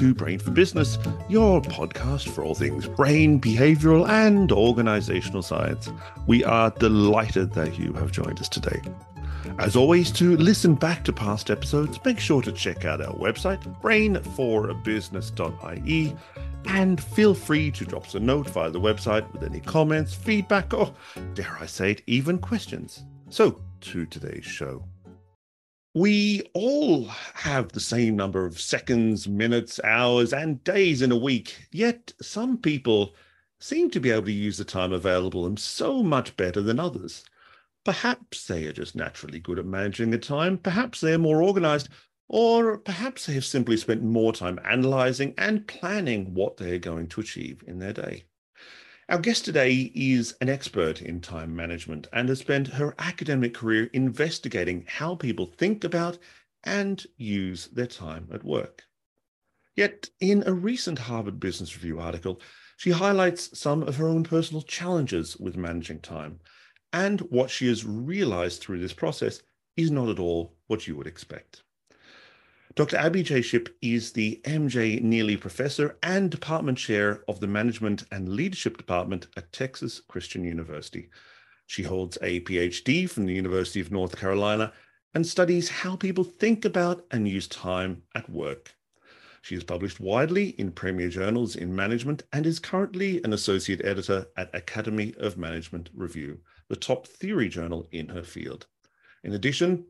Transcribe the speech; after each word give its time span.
to 0.00 0.14
Brain 0.14 0.38
for 0.38 0.50
Business, 0.50 0.96
your 1.28 1.60
podcast 1.60 2.30
for 2.30 2.42
all 2.42 2.54
things 2.54 2.86
brain, 2.86 3.38
behavioral, 3.38 4.08
and 4.08 4.50
organizational 4.50 5.42
science. 5.42 5.90
We 6.26 6.42
are 6.42 6.70
delighted 6.70 7.52
that 7.52 7.78
you 7.78 7.92
have 7.92 8.10
joined 8.10 8.40
us 8.40 8.48
today. 8.48 8.80
As 9.58 9.76
always, 9.76 10.10
to 10.12 10.38
listen 10.38 10.74
back 10.74 11.04
to 11.04 11.12
past 11.12 11.50
episodes, 11.50 12.02
make 12.02 12.18
sure 12.18 12.40
to 12.40 12.50
check 12.50 12.86
out 12.86 13.02
our 13.02 13.12
website, 13.12 13.60
brainforbusiness.ie, 13.82 16.16
and 16.64 17.02
feel 17.02 17.34
free 17.34 17.70
to 17.70 17.84
drop 17.84 18.06
us 18.06 18.14
a 18.14 18.20
note 18.20 18.48
via 18.48 18.70
the 18.70 18.80
website 18.80 19.30
with 19.34 19.42
any 19.42 19.60
comments, 19.60 20.14
feedback, 20.14 20.72
or 20.72 20.94
dare 21.34 21.58
I 21.60 21.66
say 21.66 21.90
it, 21.90 22.00
even 22.06 22.38
questions. 22.38 23.04
So, 23.28 23.60
to 23.82 24.06
today's 24.06 24.46
show. 24.46 24.82
We 25.94 26.42
all 26.54 27.06
have 27.34 27.72
the 27.72 27.80
same 27.80 28.14
number 28.14 28.46
of 28.46 28.60
seconds, 28.60 29.26
minutes, 29.26 29.80
hours, 29.82 30.32
and 30.32 30.62
days 30.62 31.02
in 31.02 31.10
a 31.10 31.16
week, 31.16 31.66
yet 31.72 32.12
some 32.22 32.58
people 32.58 33.16
seem 33.58 33.90
to 33.90 34.00
be 34.00 34.10
able 34.10 34.26
to 34.26 34.32
use 34.32 34.56
the 34.56 34.64
time 34.64 34.92
available 34.92 35.42
them 35.42 35.56
so 35.56 36.02
much 36.04 36.36
better 36.36 36.62
than 36.62 36.78
others. 36.78 37.24
Perhaps 37.84 38.46
they 38.46 38.66
are 38.66 38.72
just 38.72 38.94
naturally 38.94 39.40
good 39.40 39.58
at 39.58 39.66
managing 39.66 40.10
their 40.10 40.20
time, 40.20 40.58
perhaps 40.58 41.00
they're 41.00 41.18
more 41.18 41.42
organized, 41.42 41.88
or 42.28 42.78
perhaps 42.78 43.26
they 43.26 43.34
have 43.34 43.44
simply 43.44 43.76
spent 43.76 44.02
more 44.04 44.32
time 44.32 44.60
analyzing 44.64 45.34
and 45.38 45.66
planning 45.66 46.34
what 46.34 46.56
they're 46.56 46.78
going 46.78 47.08
to 47.08 47.20
achieve 47.20 47.64
in 47.66 47.80
their 47.80 47.92
day. 47.92 48.24
Our 49.10 49.18
guest 49.18 49.44
today 49.44 49.90
is 49.92 50.36
an 50.40 50.48
expert 50.48 51.02
in 51.02 51.20
time 51.20 51.56
management 51.56 52.06
and 52.12 52.28
has 52.28 52.38
spent 52.38 52.68
her 52.68 52.94
academic 52.96 53.54
career 53.54 53.90
investigating 53.92 54.84
how 54.86 55.16
people 55.16 55.46
think 55.46 55.82
about 55.82 56.16
and 56.62 57.04
use 57.16 57.66
their 57.72 57.88
time 57.88 58.28
at 58.32 58.44
work. 58.44 58.84
Yet, 59.74 60.08
in 60.20 60.44
a 60.46 60.52
recent 60.52 61.00
Harvard 61.00 61.40
Business 61.40 61.74
Review 61.74 61.98
article, 61.98 62.40
she 62.76 62.92
highlights 62.92 63.58
some 63.58 63.82
of 63.82 63.96
her 63.96 64.06
own 64.06 64.22
personal 64.22 64.62
challenges 64.62 65.36
with 65.38 65.56
managing 65.56 65.98
time 65.98 66.38
and 66.92 67.20
what 67.22 67.50
she 67.50 67.66
has 67.66 67.84
realized 67.84 68.60
through 68.60 68.78
this 68.78 68.92
process 68.92 69.42
is 69.76 69.90
not 69.90 70.08
at 70.08 70.20
all 70.20 70.54
what 70.68 70.86
you 70.86 70.94
would 70.94 71.08
expect. 71.08 71.64
Dr. 72.76 72.98
Abbie 72.98 73.24
J. 73.24 73.42
Shipp 73.42 73.76
is 73.82 74.12
the 74.12 74.40
MJ 74.44 75.02
Neeley 75.02 75.38
Professor 75.38 75.98
and 76.04 76.30
Department 76.30 76.78
Chair 76.78 77.24
of 77.26 77.40
the 77.40 77.48
Management 77.48 78.04
and 78.12 78.28
Leadership 78.28 78.76
Department 78.76 79.26
at 79.36 79.52
Texas 79.52 80.00
Christian 80.06 80.44
University. 80.44 81.10
She 81.66 81.82
holds 81.82 82.16
a 82.22 82.40
PhD 82.42 83.10
from 83.10 83.26
the 83.26 83.34
University 83.34 83.80
of 83.80 83.90
North 83.90 84.16
Carolina 84.16 84.72
and 85.14 85.26
studies 85.26 85.68
how 85.68 85.96
people 85.96 86.22
think 86.22 86.64
about 86.64 87.04
and 87.10 87.26
use 87.26 87.48
time 87.48 88.04
at 88.14 88.30
work. 88.30 88.76
She 89.42 89.56
has 89.56 89.64
published 89.64 89.98
widely 89.98 90.50
in 90.50 90.70
premier 90.70 91.08
journals 91.08 91.56
in 91.56 91.74
management 91.74 92.22
and 92.32 92.46
is 92.46 92.60
currently 92.60 93.20
an 93.24 93.32
associate 93.32 93.84
editor 93.84 94.26
at 94.36 94.54
Academy 94.54 95.12
of 95.18 95.36
Management 95.36 95.90
Review, 95.92 96.38
the 96.68 96.76
top 96.76 97.08
theory 97.08 97.48
journal 97.48 97.88
in 97.90 98.10
her 98.10 98.22
field. 98.22 98.68
In 99.24 99.32
addition, 99.32 99.86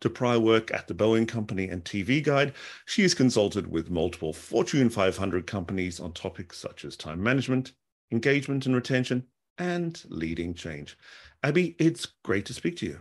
to 0.00 0.10
prior 0.10 0.38
work 0.38 0.72
at 0.72 0.86
the 0.86 0.94
Boeing 0.94 1.26
Company 1.26 1.68
and 1.68 1.84
TV 1.84 2.22
Guide, 2.22 2.54
she 2.86 3.02
has 3.02 3.14
consulted 3.14 3.66
with 3.66 3.90
multiple 3.90 4.32
Fortune 4.32 4.90
500 4.90 5.46
companies 5.46 6.00
on 6.00 6.12
topics 6.12 6.58
such 6.58 6.84
as 6.84 6.96
time 6.96 7.22
management, 7.22 7.72
engagement 8.10 8.66
and 8.66 8.74
retention, 8.74 9.24
and 9.58 10.02
leading 10.08 10.54
change. 10.54 10.96
Abbie, 11.42 11.76
it's 11.78 12.06
great 12.24 12.46
to 12.46 12.54
speak 12.54 12.76
to 12.78 12.86
you. 12.86 13.00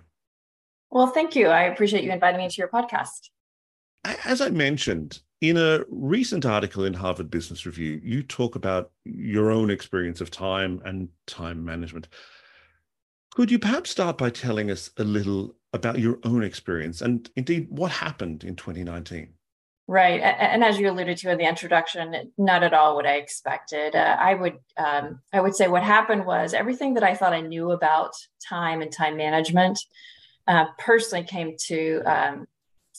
Well, 0.90 1.08
thank 1.08 1.36
you. 1.36 1.48
I 1.48 1.64
appreciate 1.64 2.04
you 2.04 2.12
inviting 2.12 2.40
me 2.40 2.50
to 2.50 2.58
your 2.58 2.70
podcast. 2.70 3.30
As 4.24 4.42
I 4.42 4.50
mentioned, 4.50 5.20
in 5.42 5.58
a 5.58 5.84
recent 5.90 6.46
article 6.46 6.86
in 6.86 6.94
Harvard 6.94 7.30
Business 7.30 7.66
Review, 7.66 8.00
you 8.04 8.24
talk 8.24 8.56
about 8.56 8.92
your 9.04 9.52
own 9.52 9.70
experience 9.70 10.22
of 10.22 10.32
time 10.32 10.82
and 10.86 11.10
time 11.26 11.64
management. 11.64 12.08
Could 13.36 13.52
you 13.52 13.60
perhaps 13.60 13.90
start 13.90 14.18
by 14.18 14.30
telling 14.30 14.72
us 14.72 14.90
a 14.98 15.04
little 15.04 15.57
about 15.74 16.00
your 16.00 16.20
own 16.24 16.44
experience 16.44 17.02
and 17.02 17.30
indeed 17.36 17.68
what 17.70 17.92
happened 17.92 18.44
in 18.44 18.56
2019? 18.56 19.34
Right, 19.90 20.20
and 20.20 20.66
as 20.66 20.78
you 20.78 20.90
alluded 20.90 21.18
to 21.20 21.32
in 21.32 21.38
the 21.38 21.48
introduction, 21.48 22.34
not 22.38 22.62
at 22.62 22.74
all 22.74 22.98
what 22.98 23.06
I 23.06 23.14
expected. 23.14 23.96
Uh, 23.96 24.18
I 24.20 24.34
would, 24.34 24.58
um, 24.76 25.22
I 25.32 25.40
would 25.40 25.56
say 25.56 25.70
what 25.70 25.84
happened 25.84 26.26
was 26.26 26.54
everything 26.54 26.96
that 26.96 27.04
I 27.04 27.16
thought 27.16 27.32
I 27.32 27.40
knew 27.40 27.72
about 27.72 28.12
time 28.50 28.82
and 28.82 28.92
time 28.92 29.16
management, 29.16 29.80
uh, 30.46 30.66
personally 30.78 31.24
came 31.24 31.56
to 31.68 32.02
um, 32.06 32.48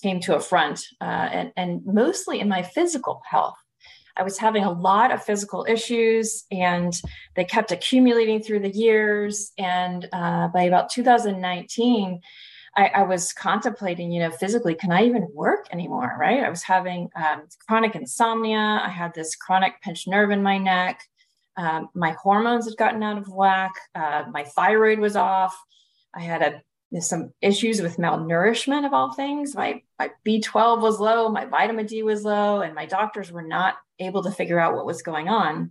came 0.02 0.18
to 0.20 0.36
a 0.36 0.40
front, 0.40 0.80
uh, 1.02 1.04
and 1.30 1.52
and 1.58 1.82
mostly 1.84 2.40
in 2.40 2.48
my 2.48 2.62
physical 2.62 3.20
health. 3.28 3.56
I 4.16 4.22
was 4.22 4.38
having 4.38 4.64
a 4.64 4.72
lot 4.72 5.12
of 5.12 5.22
physical 5.22 5.64
issues 5.68 6.44
and 6.50 6.92
they 7.36 7.44
kept 7.44 7.70
accumulating 7.70 8.42
through 8.42 8.60
the 8.60 8.76
years. 8.76 9.52
And 9.56 10.08
uh, 10.12 10.48
by 10.48 10.62
about 10.62 10.90
2019, 10.90 12.20
I, 12.76 12.86
I, 12.88 13.02
was 13.02 13.32
contemplating, 13.32 14.12
you 14.12 14.20
know, 14.20 14.30
physically, 14.30 14.74
can 14.74 14.92
I 14.92 15.04
even 15.04 15.28
work 15.32 15.66
anymore? 15.72 16.16
Right. 16.18 16.44
I 16.44 16.50
was 16.50 16.62
having 16.62 17.08
um, 17.16 17.44
chronic 17.66 17.94
insomnia. 17.94 18.80
I 18.84 18.88
had 18.88 19.14
this 19.14 19.34
chronic 19.36 19.80
pinched 19.82 20.08
nerve 20.08 20.30
in 20.30 20.42
my 20.42 20.58
neck. 20.58 21.02
Um, 21.56 21.88
my 21.94 22.12
hormones 22.12 22.66
had 22.66 22.76
gotten 22.76 23.02
out 23.02 23.18
of 23.18 23.28
whack. 23.28 23.72
Uh, 23.94 24.24
my 24.30 24.44
thyroid 24.44 24.98
was 24.98 25.16
off. 25.16 25.58
I 26.14 26.20
had 26.20 26.42
a 26.42 26.62
some 27.00 27.32
issues 27.42 27.82
with 27.82 27.98
malnourishment 27.98 28.86
of 28.86 28.94
all 28.94 29.12
things. 29.12 29.54
My, 29.54 29.82
my 29.98 30.10
B12 30.26 30.80
was 30.80 30.98
low, 30.98 31.28
my 31.28 31.44
vitamin 31.44 31.86
D 31.86 32.02
was 32.02 32.24
low, 32.24 32.62
and 32.62 32.74
my 32.74 32.86
doctors 32.86 33.30
were 33.30 33.42
not 33.42 33.74
able 33.98 34.22
to 34.22 34.30
figure 34.30 34.58
out 34.58 34.74
what 34.74 34.86
was 34.86 35.02
going 35.02 35.28
on. 35.28 35.70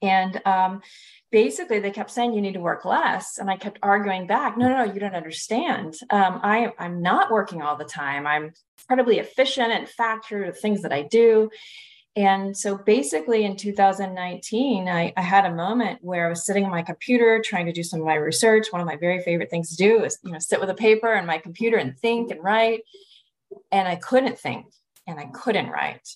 And 0.00 0.40
um, 0.46 0.82
basically, 1.30 1.78
they 1.78 1.90
kept 1.90 2.10
saying, 2.10 2.34
you 2.34 2.40
need 2.40 2.54
to 2.54 2.60
work 2.60 2.84
less. 2.84 3.38
And 3.38 3.50
I 3.50 3.56
kept 3.56 3.78
arguing 3.82 4.26
back, 4.26 4.56
no, 4.56 4.68
no, 4.68 4.84
no, 4.84 4.92
you 4.92 5.00
don't 5.00 5.14
understand. 5.14 5.94
Um, 6.10 6.40
I, 6.42 6.72
I'm 6.78 7.02
not 7.02 7.30
working 7.30 7.62
all 7.62 7.76
the 7.76 7.84
time. 7.84 8.26
I'm 8.26 8.52
incredibly 8.82 9.18
efficient 9.18 9.72
and 9.72 9.88
factor 9.88 10.46
the 10.46 10.52
things 10.52 10.82
that 10.82 10.92
I 10.92 11.02
do. 11.02 11.50
And 12.16 12.56
so 12.56 12.78
basically 12.78 13.44
in 13.44 13.56
2019, 13.56 14.88
I, 14.88 15.12
I, 15.16 15.20
had 15.20 15.46
a 15.46 15.54
moment 15.54 15.98
where 16.00 16.26
I 16.26 16.28
was 16.28 16.46
sitting 16.46 16.64
on 16.64 16.70
my 16.70 16.82
computer 16.82 17.42
trying 17.44 17.66
to 17.66 17.72
do 17.72 17.82
some 17.82 18.00
of 18.00 18.06
my 18.06 18.14
research. 18.14 18.68
One 18.70 18.80
of 18.80 18.86
my 18.86 18.96
very 18.96 19.20
favorite 19.22 19.50
things 19.50 19.70
to 19.70 19.76
do 19.76 20.04
is, 20.04 20.18
you 20.22 20.30
know, 20.30 20.38
sit 20.38 20.60
with 20.60 20.70
a 20.70 20.74
paper 20.74 21.12
and 21.12 21.26
my 21.26 21.38
computer 21.38 21.76
and 21.76 21.98
think 21.98 22.30
and 22.30 22.42
write. 22.42 22.82
And 23.72 23.88
I 23.88 23.96
couldn't 23.96 24.38
think 24.38 24.66
and 25.08 25.18
I 25.18 25.26
couldn't 25.26 25.70
write. 25.70 26.08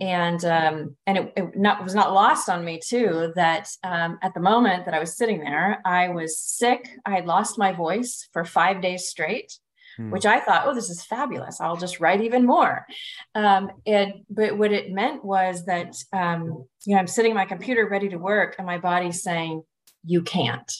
And 0.00 0.44
um, 0.44 0.96
and 1.06 1.18
it, 1.18 1.32
it 1.36 1.56
not, 1.56 1.82
was 1.82 1.94
not 1.94 2.12
lost 2.12 2.48
on 2.48 2.64
me 2.64 2.78
too 2.84 3.32
that 3.36 3.68
um, 3.82 4.18
at 4.22 4.34
the 4.34 4.40
moment 4.40 4.84
that 4.84 4.94
I 4.94 4.98
was 4.98 5.16
sitting 5.16 5.40
there, 5.40 5.80
I 5.84 6.08
was 6.08 6.38
sick. 6.38 6.88
I 7.06 7.14
had 7.14 7.26
lost 7.26 7.58
my 7.58 7.72
voice 7.72 8.28
for 8.32 8.44
five 8.44 8.82
days 8.82 9.08
straight 9.08 9.52
hmm. 9.98 10.10
which 10.10 10.24
I 10.24 10.40
thought, 10.40 10.64
oh, 10.66 10.74
this 10.74 10.90
is 10.90 11.04
fabulous. 11.04 11.60
I'll 11.60 11.76
just 11.76 12.00
write 12.00 12.22
even 12.22 12.46
more. 12.46 12.86
Um, 13.34 13.70
and 13.86 14.24
but 14.30 14.56
what 14.56 14.72
it 14.72 14.92
meant 14.92 15.24
was 15.24 15.66
that 15.66 15.96
um, 16.12 16.64
you 16.86 16.94
know 16.94 17.00
I'm 17.00 17.06
sitting 17.06 17.34
my 17.34 17.44
computer 17.44 17.86
ready 17.88 18.08
to 18.10 18.18
work, 18.18 18.54
and 18.58 18.66
my 18.66 18.78
body's 18.78 19.22
saying, 19.22 19.62
you 20.04 20.22
can't, 20.22 20.72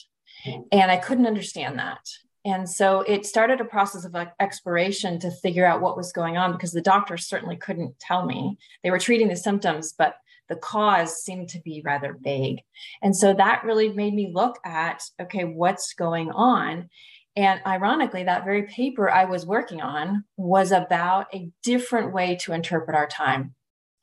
and 0.71 0.91
I 0.91 0.97
couldn't 0.97 1.27
understand 1.27 1.77
that. 1.79 2.01
And 2.49 2.67
so 2.67 3.01
it 3.01 3.27
started 3.27 3.61
a 3.61 3.65
process 3.65 4.05
of 4.05 4.15
exploration 4.39 5.19
to 5.19 5.29
figure 5.29 5.67
out 5.67 5.81
what 5.81 5.95
was 5.95 6.11
going 6.11 6.35
on 6.35 6.51
because 6.51 6.71
the 6.71 6.81
doctors 6.81 7.27
certainly 7.27 7.55
couldn't 7.55 7.99
tell 7.99 8.25
me. 8.25 8.57
They 8.83 8.89
were 8.89 8.97
treating 8.97 9.27
the 9.27 9.35
symptoms, 9.35 9.93
but 9.95 10.15
the 10.47 10.55
cause 10.55 11.21
seemed 11.23 11.49
to 11.49 11.61
be 11.61 11.83
rather 11.85 12.17
vague. 12.19 12.61
And 13.03 13.15
so 13.15 13.35
that 13.35 13.63
really 13.63 13.89
made 13.89 14.15
me 14.15 14.31
look 14.33 14.57
at 14.65 15.03
okay, 15.21 15.43
what's 15.43 15.93
going 15.93 16.31
on? 16.31 16.89
And 17.35 17.61
ironically, 17.67 18.23
that 18.23 18.45
very 18.45 18.63
paper 18.63 19.11
I 19.11 19.25
was 19.25 19.45
working 19.45 19.81
on 19.81 20.23
was 20.35 20.71
about 20.71 21.27
a 21.33 21.51
different 21.61 22.13
way 22.13 22.35
to 22.41 22.53
interpret 22.53 22.97
our 22.97 23.07
time. 23.07 23.53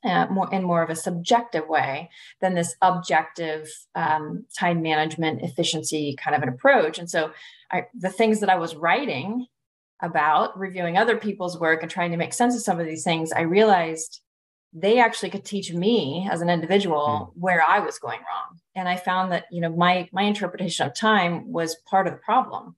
Uh, 0.05 0.27
more 0.27 0.47
in 0.53 0.63
more 0.63 0.83
of 0.83 0.91
a 0.91 0.95
subjective 0.95 1.67
way 1.67 2.09
than 2.39 2.53
this 2.53 2.75
objective 2.81 3.67
um, 3.95 4.45
time 4.57 4.81
management 4.81 5.41
efficiency 5.41 6.15
kind 6.15 6.35
of 6.35 6.43
an 6.43 6.49
approach. 6.49 6.99
And 6.99 7.09
so, 7.09 7.31
I, 7.71 7.87
the 7.93 8.09
things 8.09 8.39
that 8.39 8.49
I 8.49 8.55
was 8.55 8.75
writing 8.75 9.47
about, 10.01 10.57
reviewing 10.57 10.97
other 10.97 11.17
people's 11.17 11.59
work 11.59 11.81
and 11.81 11.91
trying 11.91 12.11
to 12.11 12.17
make 12.17 12.33
sense 12.33 12.55
of 12.55 12.61
some 12.61 12.79
of 12.79 12.85
these 12.85 13.03
things, 13.03 13.31
I 13.31 13.41
realized 13.41 14.21
they 14.73 14.99
actually 14.99 15.29
could 15.29 15.45
teach 15.45 15.73
me 15.73 16.27
as 16.31 16.41
an 16.41 16.49
individual 16.49 17.31
mm. 17.31 17.39
where 17.39 17.63
I 17.67 17.79
was 17.79 17.99
going 17.99 18.19
wrong. 18.19 18.59
And 18.75 18.87
I 18.87 18.95
found 18.95 19.31
that 19.31 19.45
you 19.51 19.61
know 19.61 19.75
my 19.75 20.07
my 20.11 20.23
interpretation 20.23 20.85
of 20.85 20.95
time 20.95 21.51
was 21.51 21.75
part 21.89 22.07
of 22.07 22.13
the 22.13 22.19
problem 22.19 22.75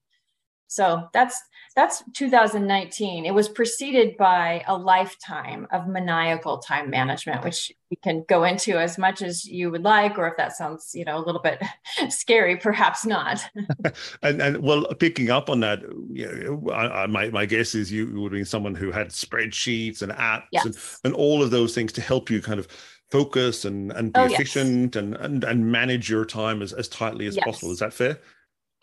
So 0.69 1.09
that's 1.13 1.41
that's 1.75 2.03
2019. 2.13 3.25
It 3.25 3.33
was 3.33 3.49
preceded 3.49 4.17
by 4.17 4.63
a 4.67 4.77
lifetime 4.77 5.65
of 5.71 5.87
maniacal 5.87 6.59
time 6.59 6.91
management, 6.91 7.43
which 7.43 7.71
we 7.89 7.97
can 7.97 8.23
go 8.29 8.43
into 8.43 8.77
as 8.77 8.97
much 8.97 9.23
as 9.23 9.45
you 9.45 9.71
would 9.71 9.83
like, 9.83 10.19
or 10.19 10.27
if 10.27 10.37
that 10.37 10.55
sounds, 10.55 10.91
you 10.93 11.05
know, 11.05 11.17
a 11.17 11.25
little 11.25 11.41
bit 11.41 11.61
scary, 12.09 12.55
perhaps 12.55 13.03
not. 13.03 13.43
and 14.21 14.41
and 14.41 14.61
well, 14.61 14.85
picking 14.99 15.31
up 15.31 15.49
on 15.49 15.59
that, 15.61 15.81
you 16.11 16.27
know, 16.27 16.71
I, 16.71 17.03
I, 17.03 17.07
my 17.07 17.29
my 17.29 17.47
guess 17.47 17.73
is 17.73 17.91
you 17.91 18.21
would 18.21 18.31
be 18.31 18.43
someone 18.43 18.75
who 18.75 18.91
had 18.91 19.09
spreadsheets 19.09 20.03
and 20.03 20.11
apps 20.11 20.43
yes. 20.51 20.65
and, 20.65 20.77
and 21.03 21.13
all 21.15 21.41
of 21.41 21.49
those 21.49 21.73
things 21.73 21.91
to 21.93 22.01
help 22.01 22.29
you 22.29 22.43
kind 22.43 22.59
of 22.59 22.67
focus 23.09 23.65
and 23.65 23.91
and 23.93 24.13
be 24.13 24.19
oh, 24.19 24.25
efficient 24.25 24.95
yes. 24.95 25.03
and, 25.03 25.15
and 25.15 25.43
and 25.43 25.71
manage 25.71 26.11
your 26.11 26.25
time 26.25 26.61
as, 26.61 26.73
as 26.73 26.87
tightly 26.87 27.25
as 27.25 27.35
yes. 27.35 27.43
possible. 27.43 27.71
Is 27.71 27.79
that 27.79 27.93
fair? 27.93 28.19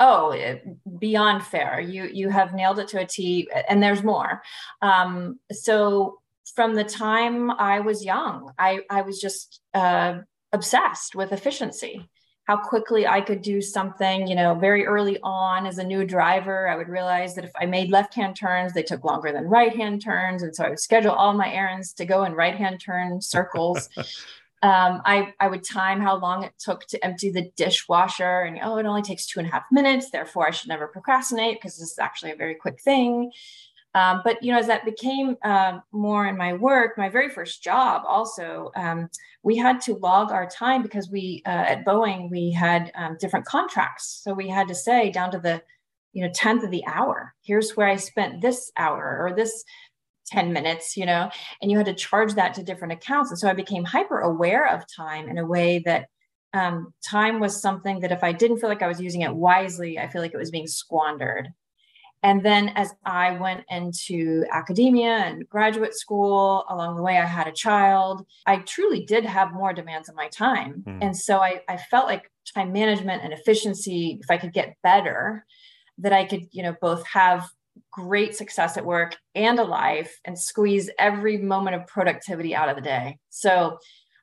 Oh 0.01 0.31
eh, 0.31 0.59
beyond 0.99 1.43
fair. 1.43 1.81
You 1.81 2.05
you 2.05 2.29
have 2.31 2.55
nailed 2.55 2.79
it 2.79 2.89
to 2.89 3.01
a 3.01 3.07
t 3.07 3.49
and 3.69 3.83
there's 3.83 4.03
more. 4.03 4.43
Um, 4.83 5.39
so 5.53 6.19
from 6.55 6.75
the 6.75 6.85
time 6.85 7.51
i 7.51 7.81
was 7.81 8.05
young 8.05 8.51
i 8.59 8.81
i 8.89 9.03
was 9.03 9.21
just 9.21 9.61
uh, 9.75 10.19
obsessed 10.53 11.15
with 11.15 11.33
efficiency. 11.33 12.09
How 12.45 12.57
quickly 12.57 13.07
i 13.07 13.21
could 13.21 13.43
do 13.43 13.61
something 13.61 14.27
you 14.29 14.37
know 14.37 14.55
very 14.55 14.87
early 14.87 15.19
on 15.25 15.67
as 15.67 15.79
a 15.79 15.85
new 15.85 16.05
driver 16.05 16.69
i 16.69 16.77
would 16.77 16.89
realize 16.89 17.35
that 17.35 17.45
if 17.45 17.51
i 17.61 17.67
made 17.67 17.91
left 17.91 18.15
hand 18.15 18.37
turns 18.37 18.73
they 18.73 18.85
took 18.85 19.03
longer 19.05 19.33
than 19.33 19.45
right 19.45 19.75
hand 19.75 20.03
turns. 20.03 20.43
And 20.45 20.55
so 20.55 20.65
i 20.65 20.69
would 20.69 20.81
schedule 20.81 21.13
all 21.13 21.35
my 21.35 21.53
errands 21.53 21.93
to 21.95 22.05
go 22.07 22.23
in 22.25 22.33
right 22.33 22.55
hand 22.55 22.81
turn 22.81 23.21
circles 23.21 23.89
um, 24.63 25.03
I, 25.05 25.35
I 25.39 25.49
would 25.49 25.65
time 25.65 26.01
how 26.01 26.17
long 26.17 26.43
it 26.43 26.53
took 26.59 26.87
to 26.87 27.05
empty 27.05 27.31
the 27.31 27.51
dishwasher 27.57 28.41
and 28.41 28.59
oh 28.63 28.79
it 28.79 28.87
only 28.87 29.03
takes 29.03 29.27
two 29.27 29.39
and 29.39 29.49
a 29.49 29.53
half 29.53 29.65
minutes 29.71 30.11
therefore 30.11 30.49
i 30.49 30.51
should 30.51 30.69
never 30.69 30.89
procrastinate 30.89 31.59
because 31.59 31.79
this 31.79 31.93
is 31.93 31.99
actually 31.99 32.33
a 32.33 32.37
very 32.37 32.55
quick 32.55 32.81
thing. 32.81 33.31
Um, 33.95 34.21
but 34.25 34.43
you 34.43 34.53
know 34.53 34.59
as 34.59 34.67
that 34.67 34.85
became 34.85 35.37
uh, 35.43 35.79
more 35.91 36.27
in 36.27 36.37
my 36.37 36.53
work 36.53 36.99
my 36.99 37.09
very 37.09 37.31
first 37.31 37.63
job 37.63 38.03
also 38.07 38.71
um, 38.77 39.09
we 39.43 39.57
had 39.57 39.81
to 39.83 39.95
log 39.95 40.33
our 40.33 40.47
time 40.47 40.83
because 40.83 41.09
we 41.11 41.43
uh, 41.47 41.51
at 41.51 41.85
boeing 41.85 42.31
we 42.31 42.51
had 42.51 42.93
um, 42.95 43.17
different 43.21 43.47
contracts. 43.47 44.21
So 44.23 44.35
we 44.35 44.49
had 44.49 44.69
to 44.69 44.75
say 44.75 45.11
down 45.11 45.31
to 45.31 45.39
the 45.39 45.63
you 46.17 46.23
know 46.23 46.31
10th 46.31 46.65
of 46.65 46.71
the 46.71 46.83
hour 46.87 47.35
here's 47.43 47.77
where 47.77 47.89
i 47.89 47.97
spent 47.97 48.41
this 48.41 48.73
hour 48.79 49.19
or 49.21 49.35
this 49.37 49.65
10 50.27 50.53
minutes, 50.53 50.97
you 50.97 51.07
know, 51.07 51.31
and 51.61 51.71
you 51.71 51.77
had 51.77 51.87
to 51.87 51.95
charge 51.95 52.35
that 52.35 52.55
to 52.55 52.63
different 52.63 52.93
accounts. 52.93 53.31
And 53.31 53.39
so 53.39 53.49
I 53.49 53.55
became 53.55 53.85
hyper 53.85 54.21
aware 54.21 54.69
of 54.69 54.85
time 54.95 55.29
in 55.29 55.39
a 55.39 55.47
way 55.47 55.81
that 55.81 56.09
um, 56.53 56.93
time 57.05 57.41
was 57.41 57.61
something 57.61 58.01
that 58.01 58.13
if 58.13 58.25
I 58.25 58.33
didn't 58.33 58.59
feel 58.59 58.69
like 58.69 58.83
I 58.83 58.89
was 58.89 59.01
using 59.01 59.23
it 59.23 59.35
wisely, 59.35 59.99
I 59.99 60.09
feel 60.09 60.23
like 60.23 60.35
it 60.35 60.39
was 60.39 60.51
being 60.51 60.67
squandered. 60.67 61.53
And 62.23 62.43
then 62.43 62.71
as 62.71 62.93
I 63.05 63.33
went 63.33 63.65
into 63.71 64.45
academia 64.51 65.19
and 65.19 65.49
graduate 65.49 65.95
school, 65.95 66.65
along 66.69 66.97
the 66.97 67.03
way, 67.03 67.19
I 67.19 67.27
had 67.27 67.47
a 67.47 67.53
child. 67.53 68.27
I 68.47 68.57
truly 68.59 69.05
did 69.05 69.25
have 69.25 69.53
more 69.53 69.73
demands 69.73 70.09
on 70.09 70.17
my 70.17 70.29
time. 70.29 70.83
Mm. 70.87 70.99
And 71.03 71.17
so 71.17 71.39
I, 71.39 71.61
I 71.69 71.77
felt 71.77 72.07
like 72.07 72.31
time 72.55 72.73
management 72.73 73.23
and 73.23 73.33
efficiency, 73.33 74.19
if 74.21 74.31
I 74.31 74.39
could 74.39 74.53
get 74.53 74.77
better, 74.83 75.45
that 75.99 76.13
I 76.13 76.25
could, 76.25 76.49
you 76.53 76.63
know, 76.63 76.75
both 76.81 77.07
have 77.07 77.49
great 77.91 78.35
success 78.35 78.77
at 78.77 78.85
work 78.85 79.17
and 79.35 79.59
a 79.59 79.65
life 79.65 80.19
and 80.25 80.39
squeeze 80.39 80.91
every 80.99 81.39
moment 81.39 81.77
of 81.77 81.87
productivity 81.87 82.55
out 82.55 82.69
of 82.69 82.77
the 82.77 82.83
day. 82.83 83.19
So 83.31 83.79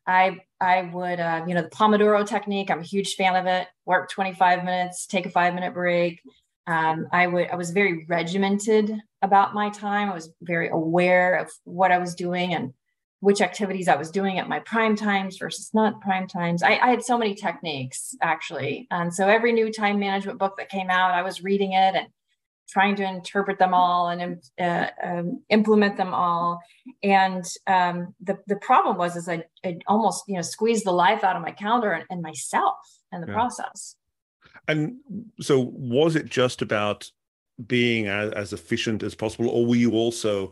I 0.05 0.39
I 0.59 0.89
would 0.93 1.19
uh, 1.19 1.43
you 1.47 1.53
know 1.53 1.61
the 1.61 1.69
Pomodoro 1.69 2.27
technique. 2.27 2.69
I'm 2.69 2.79
a 2.79 2.83
huge 2.83 3.15
fan 3.15 3.35
of 3.35 3.45
it. 3.45 3.67
Work 3.85 4.09
25 4.09 4.63
minutes, 4.63 5.05
take 5.05 5.25
a 5.25 5.29
five 5.29 5.53
minute 5.53 5.73
break. 5.73 6.21
Um, 6.67 7.07
I 7.11 7.27
would 7.27 7.49
I 7.49 7.55
was 7.55 7.71
very 7.71 8.05
regimented 8.07 8.93
about 9.21 9.53
my 9.53 9.69
time. 9.69 10.09
I 10.09 10.13
was 10.13 10.29
very 10.41 10.69
aware 10.69 11.35
of 11.35 11.51
what 11.63 11.91
I 11.91 11.97
was 11.97 12.15
doing 12.15 12.53
and 12.53 12.73
which 13.19 13.39
activities 13.39 13.87
I 13.87 13.95
was 13.95 14.11
doing 14.11 14.37
at 14.37 14.49
my 14.49 14.59
prime 14.59 14.97
times 14.97 15.37
versus 15.37 15.69
not 15.73 16.01
prime 16.01 16.27
times. 16.27 16.61
I, 16.61 16.71
I 16.71 16.89
had 16.89 17.03
so 17.03 17.17
many 17.17 17.35
techniques 17.35 18.15
actually, 18.21 18.87
and 18.91 19.13
so 19.13 19.29
every 19.29 19.53
new 19.53 19.71
time 19.71 19.99
management 19.99 20.39
book 20.39 20.57
that 20.57 20.69
came 20.69 20.89
out, 20.89 21.11
I 21.11 21.21
was 21.21 21.43
reading 21.43 21.71
it 21.71 21.95
and 21.95 22.07
trying 22.73 22.95
to 22.95 23.03
interpret 23.03 23.59
them 23.59 23.73
all 23.73 24.09
and 24.09 24.43
uh, 24.59 24.87
um, 25.03 25.41
implement 25.49 25.95
them 25.95 26.13
all. 26.13 26.59
And 27.03 27.45
um, 27.67 28.15
the 28.19 28.39
the 28.47 28.55
problem 28.57 28.97
was 28.97 29.15
is 29.15 29.29
I, 29.29 29.43
I 29.63 29.77
almost 29.87 30.23
you 30.27 30.35
know 30.35 30.41
squeezed 30.41 30.85
the 30.85 30.91
life 30.91 31.23
out 31.23 31.35
of 31.35 31.43
my 31.43 31.51
calendar 31.51 31.91
and, 31.91 32.05
and 32.09 32.21
myself 32.21 32.77
in 33.11 33.21
the 33.21 33.27
yeah. 33.27 33.33
process. 33.33 33.95
And 34.67 34.95
so, 35.39 35.59
was 35.59 36.15
it 36.15 36.25
just 36.25 36.61
about 36.61 37.09
being 37.67 38.07
as, 38.07 38.31
as 38.31 38.53
efficient 38.53 39.03
as 39.03 39.13
possible, 39.13 39.49
or 39.49 39.65
were 39.65 39.75
you 39.75 39.91
also 39.91 40.51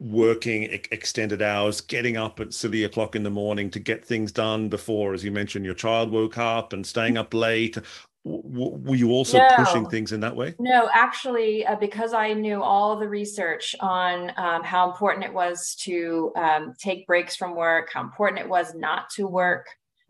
working 0.00 0.64
extended 0.90 1.40
hours, 1.40 1.80
getting 1.80 2.16
up 2.16 2.40
at 2.40 2.52
silly 2.52 2.82
o'clock 2.82 3.14
in 3.14 3.22
the 3.22 3.30
morning 3.30 3.70
to 3.70 3.78
get 3.78 4.04
things 4.04 4.32
done 4.32 4.68
before, 4.68 5.14
as 5.14 5.22
you 5.22 5.30
mentioned, 5.30 5.64
your 5.64 5.74
child 5.74 6.10
woke 6.10 6.38
up 6.38 6.72
and 6.72 6.84
staying 6.84 7.16
up 7.16 7.32
late? 7.32 7.78
Were 8.24 8.94
you 8.94 9.10
also 9.10 9.38
no, 9.38 9.48
pushing 9.56 9.88
things 9.88 10.12
in 10.12 10.20
that 10.20 10.36
way? 10.36 10.54
No 10.58 10.88
actually 10.94 11.66
uh, 11.66 11.76
because 11.76 12.12
i 12.12 12.32
knew 12.32 12.62
all 12.62 12.96
the 12.96 13.08
research 13.08 13.74
on 13.80 14.32
um, 14.36 14.62
how 14.62 14.88
important 14.88 15.24
it 15.24 15.32
was 15.32 15.74
to 15.80 16.32
um, 16.36 16.74
take 16.78 17.06
breaks 17.06 17.34
from 17.34 17.56
work 17.56 17.90
how 17.92 18.00
important 18.00 18.40
it 18.40 18.48
was 18.48 18.74
not 18.74 19.10
to 19.10 19.26
work 19.26 19.66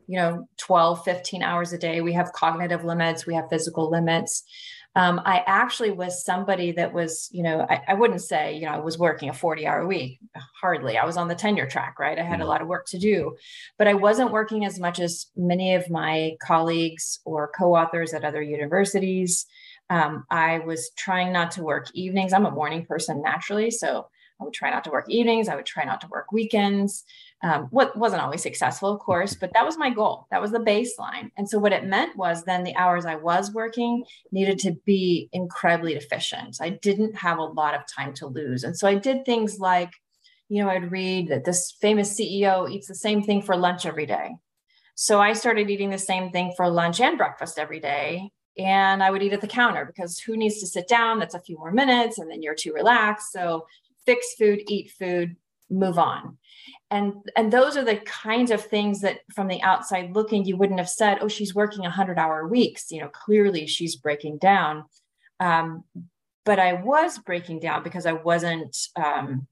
you 0.06 0.18
know 0.18 0.46
12 0.58 1.04
15 1.04 1.42
hours 1.42 1.72
a 1.72 1.78
day. 1.78 2.00
We 2.00 2.12
have 2.12 2.32
cognitive 2.32 2.84
limits 2.84 3.26
we 3.26 3.34
have 3.34 3.48
physical 3.48 3.90
limits 3.90 4.44
um, 4.94 5.22
I 5.24 5.42
actually 5.46 5.90
was 5.90 6.22
somebody 6.22 6.72
that 6.72 6.92
was, 6.92 7.30
you 7.32 7.42
know, 7.42 7.66
I, 7.68 7.80
I, 7.88 7.94
wouldn't 7.94 8.20
say, 8.20 8.54
you 8.54 8.66
know, 8.66 8.72
I 8.72 8.78
was 8.78 8.98
working 8.98 9.30
a 9.30 9.32
40 9.32 9.66
hour 9.66 9.86
week, 9.86 10.18
hardly. 10.60 10.98
I 10.98 11.06
was 11.06 11.16
on 11.16 11.28
the 11.28 11.34
tenure 11.34 11.66
track, 11.66 11.98
right? 11.98 12.18
I 12.18 12.22
had 12.22 12.40
a 12.40 12.42
mm-hmm. 12.42 12.50
lot 12.50 12.60
of 12.60 12.68
work 12.68 12.86
to 12.88 12.98
do, 12.98 13.36
but 13.78 13.88
I 13.88 13.94
wasn't 13.94 14.32
working 14.32 14.66
as 14.66 14.78
much 14.78 15.00
as 15.00 15.26
many 15.34 15.74
of 15.74 15.88
my 15.88 16.36
colleagues 16.42 17.20
or 17.24 17.50
co 17.56 17.74
authors 17.74 18.12
at 18.12 18.24
other 18.24 18.42
universities. 18.42 19.46
Um, 19.88 20.24
I 20.30 20.58
was 20.58 20.90
trying 20.96 21.32
not 21.32 21.52
to 21.52 21.62
work 21.62 21.88
evenings. 21.94 22.34
I'm 22.34 22.46
a 22.46 22.50
morning 22.50 22.84
person 22.84 23.22
naturally. 23.22 23.70
So 23.70 24.08
I 24.42 24.44
would 24.44 24.54
try 24.54 24.70
not 24.70 24.84
to 24.84 24.90
work 24.90 25.08
evenings. 25.08 25.48
I 25.48 25.56
would 25.56 25.66
try 25.66 25.84
not 25.84 26.00
to 26.02 26.08
work 26.08 26.32
weekends. 26.32 27.04
Um, 27.42 27.68
what 27.70 27.96
wasn't 27.96 28.22
always 28.22 28.42
successful, 28.42 28.92
of 28.92 29.00
course, 29.00 29.34
but 29.34 29.52
that 29.54 29.64
was 29.64 29.78
my 29.78 29.90
goal. 29.90 30.26
That 30.30 30.40
was 30.40 30.52
the 30.52 30.58
baseline. 30.58 31.30
And 31.36 31.48
so 31.48 31.58
what 31.58 31.72
it 31.72 31.84
meant 31.84 32.16
was 32.16 32.44
then 32.44 32.62
the 32.62 32.76
hours 32.76 33.04
I 33.04 33.16
was 33.16 33.52
working 33.52 34.04
needed 34.30 34.58
to 34.60 34.72
be 34.84 35.28
incredibly 35.32 35.94
efficient. 35.94 36.58
I 36.60 36.70
didn't 36.70 37.16
have 37.16 37.38
a 37.38 37.44
lot 37.44 37.74
of 37.74 37.82
time 37.86 38.14
to 38.14 38.26
lose. 38.26 38.64
And 38.64 38.76
so 38.76 38.86
I 38.86 38.94
did 38.94 39.24
things 39.24 39.58
like, 39.58 39.90
you 40.48 40.62
know, 40.62 40.70
I'd 40.70 40.92
read 40.92 41.28
that 41.28 41.44
this 41.44 41.74
famous 41.80 42.18
CEO 42.18 42.70
eats 42.70 42.86
the 42.86 42.94
same 42.94 43.22
thing 43.22 43.42
for 43.42 43.56
lunch 43.56 43.86
every 43.86 44.06
day. 44.06 44.36
So 44.94 45.20
I 45.20 45.32
started 45.32 45.70
eating 45.70 45.90
the 45.90 45.98
same 45.98 46.30
thing 46.30 46.52
for 46.56 46.68
lunch 46.68 47.00
and 47.00 47.16
breakfast 47.16 47.58
every 47.58 47.80
day. 47.80 48.30
And 48.58 49.02
I 49.02 49.10
would 49.10 49.22
eat 49.22 49.32
at 49.32 49.40
the 49.40 49.46
counter 49.46 49.86
because 49.86 50.18
who 50.18 50.36
needs 50.36 50.60
to 50.60 50.66
sit 50.66 50.86
down? 50.86 51.18
That's 51.18 51.34
a 51.34 51.40
few 51.40 51.56
more 51.56 51.72
minutes 51.72 52.18
and 52.18 52.30
then 52.30 52.42
you're 52.42 52.54
too 52.54 52.72
relaxed. 52.72 53.32
So 53.32 53.66
fix 54.06 54.34
food, 54.38 54.62
eat 54.68 54.92
food, 54.98 55.36
move 55.70 55.98
on. 55.98 56.38
And 56.90 57.14
and 57.36 57.52
those 57.52 57.76
are 57.76 57.84
the 57.84 57.96
kinds 57.96 58.50
of 58.50 58.62
things 58.62 59.00
that 59.00 59.20
from 59.34 59.48
the 59.48 59.62
outside 59.62 60.14
looking 60.14 60.44
you 60.44 60.56
wouldn't 60.56 60.78
have 60.78 60.88
said, 60.88 61.18
oh, 61.20 61.28
she's 61.28 61.54
working 61.54 61.82
100 61.82 62.18
hour 62.18 62.46
weeks. 62.46 62.90
You 62.90 63.00
know, 63.00 63.08
clearly 63.08 63.66
she's 63.66 63.96
breaking 63.96 64.38
down. 64.38 64.84
Um, 65.40 65.84
but 66.44 66.58
I 66.58 66.74
was 66.74 67.18
breaking 67.18 67.60
down 67.60 67.82
because 67.82 68.04
I 68.04 68.12
wasn't 68.12 68.76
um, 68.96 69.46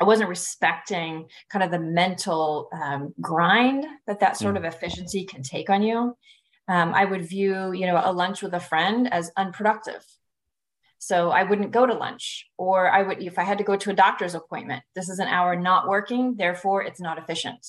I 0.00 0.04
wasn't 0.04 0.30
respecting 0.30 1.28
kind 1.50 1.62
of 1.62 1.70
the 1.70 1.78
mental 1.78 2.68
um, 2.72 3.14
grind 3.20 3.84
that 4.06 4.20
that 4.20 4.36
sort 4.36 4.56
of 4.56 4.62
mm. 4.62 4.68
efficiency 4.68 5.24
can 5.24 5.42
take 5.42 5.68
on 5.70 5.82
you. 5.82 6.16
Um, 6.68 6.94
I 6.94 7.04
would 7.04 7.28
view, 7.28 7.72
you 7.72 7.86
know, 7.86 8.00
a 8.02 8.12
lunch 8.12 8.42
with 8.42 8.54
a 8.54 8.60
friend 8.60 9.12
as 9.12 9.30
unproductive. 9.36 10.04
So 11.02 11.30
I 11.30 11.42
wouldn't 11.42 11.72
go 11.72 11.84
to 11.84 11.94
lunch, 11.94 12.46
or 12.56 12.88
I 12.88 13.02
would, 13.02 13.20
if 13.20 13.36
I 13.36 13.42
had 13.42 13.58
to 13.58 13.64
go 13.64 13.74
to 13.74 13.90
a 13.90 13.92
doctor's 13.92 14.36
appointment, 14.36 14.84
this 14.94 15.08
is 15.08 15.18
an 15.18 15.26
hour 15.26 15.56
not 15.56 15.88
working, 15.88 16.36
therefore 16.36 16.84
it's 16.84 17.00
not 17.00 17.18
efficient. 17.18 17.66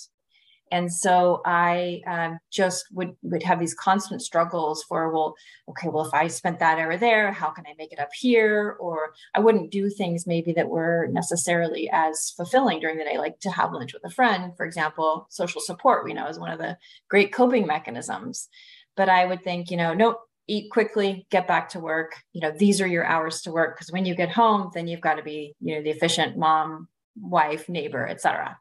And 0.71 0.93
so 0.93 1.41
I 1.43 2.01
um, 2.05 2.37
just 2.51 2.85
would 2.91 3.15
would 3.23 3.41
have 3.41 3.59
these 3.59 3.73
constant 3.73 4.21
struggles 4.21 4.83
for, 4.83 5.11
well, 5.11 5.33
okay, 5.67 5.89
well, 5.89 6.05
if 6.05 6.13
I 6.13 6.27
spent 6.27 6.59
that 6.59 6.77
hour 6.77 6.95
there, 6.95 7.31
how 7.31 7.49
can 7.49 7.65
I 7.65 7.73
make 7.75 7.91
it 7.91 7.99
up 7.99 8.13
here? 8.13 8.77
Or 8.79 9.15
I 9.33 9.39
wouldn't 9.39 9.71
do 9.71 9.89
things 9.89 10.27
maybe 10.27 10.53
that 10.53 10.69
were 10.69 11.07
necessarily 11.11 11.89
as 11.91 12.29
fulfilling 12.37 12.81
during 12.81 12.99
the 12.99 13.03
day, 13.03 13.17
like 13.17 13.39
to 13.39 13.49
have 13.49 13.73
lunch 13.73 13.95
with 13.95 14.05
a 14.05 14.13
friend, 14.13 14.55
for 14.55 14.63
example. 14.63 15.25
Social 15.31 15.59
support, 15.61 16.05
we 16.05 16.13
know, 16.13 16.27
is 16.27 16.37
one 16.37 16.51
of 16.51 16.59
the 16.59 16.77
great 17.09 17.33
coping 17.33 17.65
mechanisms. 17.65 18.47
But 18.95 19.09
I 19.09 19.25
would 19.25 19.43
think, 19.43 19.71
you 19.71 19.77
know, 19.77 19.95
nope, 19.95 20.19
eat 20.47 20.71
quickly, 20.71 21.25
get 21.29 21.47
back 21.47 21.69
to 21.69 21.79
work. 21.79 22.15
You 22.33 22.41
know, 22.41 22.51
these 22.51 22.81
are 22.81 22.87
your 22.87 23.05
hours 23.05 23.41
to 23.41 23.51
work 23.51 23.75
because 23.75 23.91
when 23.91 24.05
you 24.05 24.15
get 24.15 24.31
home, 24.31 24.71
then 24.73 24.87
you've 24.87 25.01
got 25.01 25.15
to 25.15 25.23
be, 25.23 25.55
you 25.61 25.75
know, 25.75 25.83
the 25.83 25.89
efficient 25.89 26.37
mom, 26.37 26.87
wife, 27.15 27.69
neighbor, 27.69 28.07
etc. 28.07 28.57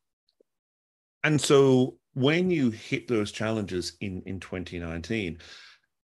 And 1.24 1.40
so 1.40 1.96
when 2.14 2.50
you 2.50 2.70
hit 2.70 3.08
those 3.08 3.32
challenges 3.32 3.96
in 4.00 4.22
in 4.26 4.40
2019, 4.40 5.38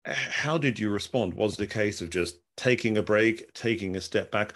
how 0.05 0.57
did 0.57 0.79
you 0.79 0.89
respond? 0.89 1.33
Was 1.33 1.59
it 1.59 1.63
a 1.63 1.67
case 1.67 2.01
of 2.01 2.09
just 2.09 2.37
taking 2.57 2.97
a 2.97 3.03
break, 3.03 3.53
taking 3.53 3.95
a 3.95 4.01
step 4.01 4.31
back, 4.31 4.53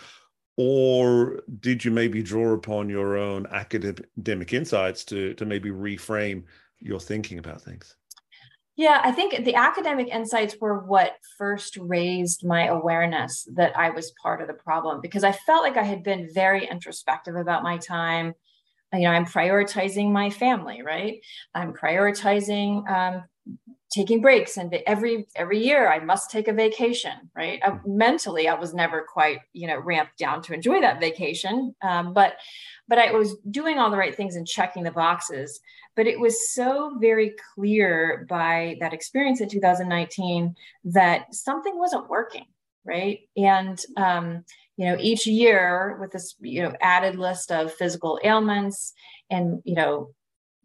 or 0.58 1.42
did 1.60 1.84
you 1.84 1.92
maybe 1.92 2.22
draw 2.22 2.54
upon 2.54 2.90
your 2.90 3.18
own 3.18 3.48
academic 3.48 4.54
insights 4.54 5.04
to 5.06 5.34
to 5.36 5.46
maybe 5.46 5.70
reframe 5.70 6.44
your 6.80 7.00
thinking 7.00 7.40
about 7.40 7.62
things? 7.62 7.96
Yeah, 8.80 9.02
I 9.04 9.12
think 9.12 9.44
the 9.44 9.56
academic 9.56 10.08
insights 10.08 10.56
were 10.62 10.80
what 10.80 11.18
first 11.38 11.76
raised 11.76 12.46
my 12.46 12.68
awareness 12.68 13.46
that 13.56 13.78
I 13.78 13.90
was 13.90 14.14
part 14.24 14.40
of 14.40 14.48
the 14.48 14.54
problem 14.54 15.02
because 15.02 15.26
I 15.26 15.34
felt 15.34 15.64
like 15.64 15.76
I 15.76 15.84
had 15.84 16.02
been 16.02 16.30
very 16.34 16.66
introspective 16.66 17.36
about 17.36 17.62
my 17.62 17.78
time. 17.78 18.36
You 18.94 19.02
know, 19.02 19.10
I'm 19.10 19.26
prioritizing 19.26 20.14
my 20.14 20.30
family, 20.30 20.82
right? 20.82 21.20
I'm 21.54 21.74
prioritizing 21.74 22.90
um, 22.90 23.24
taking 23.90 24.22
breaks 24.22 24.58
and 24.58 24.74
every 24.86 25.26
every 25.36 25.64
year 25.64 25.92
i 25.92 26.00
must 26.00 26.30
take 26.30 26.48
a 26.48 26.54
vacation 26.54 27.14
right? 27.36 27.60
I, 27.64 27.80
mentally 27.86 28.48
i 28.48 28.54
was 28.54 28.74
never 28.74 29.06
quite 29.08 29.40
you 29.54 29.68
know 29.68 29.80
ramped 29.80 30.18
down 30.18 30.42
to 30.44 30.54
enjoy 30.54 30.82
that 30.82 31.00
vacation 31.00 31.76
um, 31.82 32.14
but 32.14 32.34
but 32.88 33.00
i 33.00 33.12
was 33.12 33.36
doing 33.50 33.80
all 33.80 33.92
the 33.92 33.98
right 33.98 34.16
things 34.16 34.36
and 34.36 34.48
checking 34.48 34.84
the 34.84 34.92
boxes 34.92 35.60
but 35.96 36.08
it 36.08 36.20
was 36.20 36.52
so 36.54 36.98
very 37.00 37.34
clear 37.54 38.26
by 38.30 38.78
that 38.80 38.94
experience 38.94 39.42
in 39.42 39.50
2019 39.50 40.56
that 40.86 41.34
something 41.34 41.78
wasn't 41.78 42.10
working 42.10 42.46
right? 42.86 43.20
And 43.38 43.80
um, 43.98 44.44
you 44.78 44.86
know 44.86 44.98
each 44.98 45.28
year 45.28 45.98
with 46.00 46.12
this 46.12 46.36
you 46.40 46.64
know 46.64 46.74
added 46.80 47.16
list 47.16 47.52
of 47.52 47.74
physical 47.74 48.18
ailments 48.24 48.94
and 49.30 49.62
you 49.66 49.76
know 49.76 50.12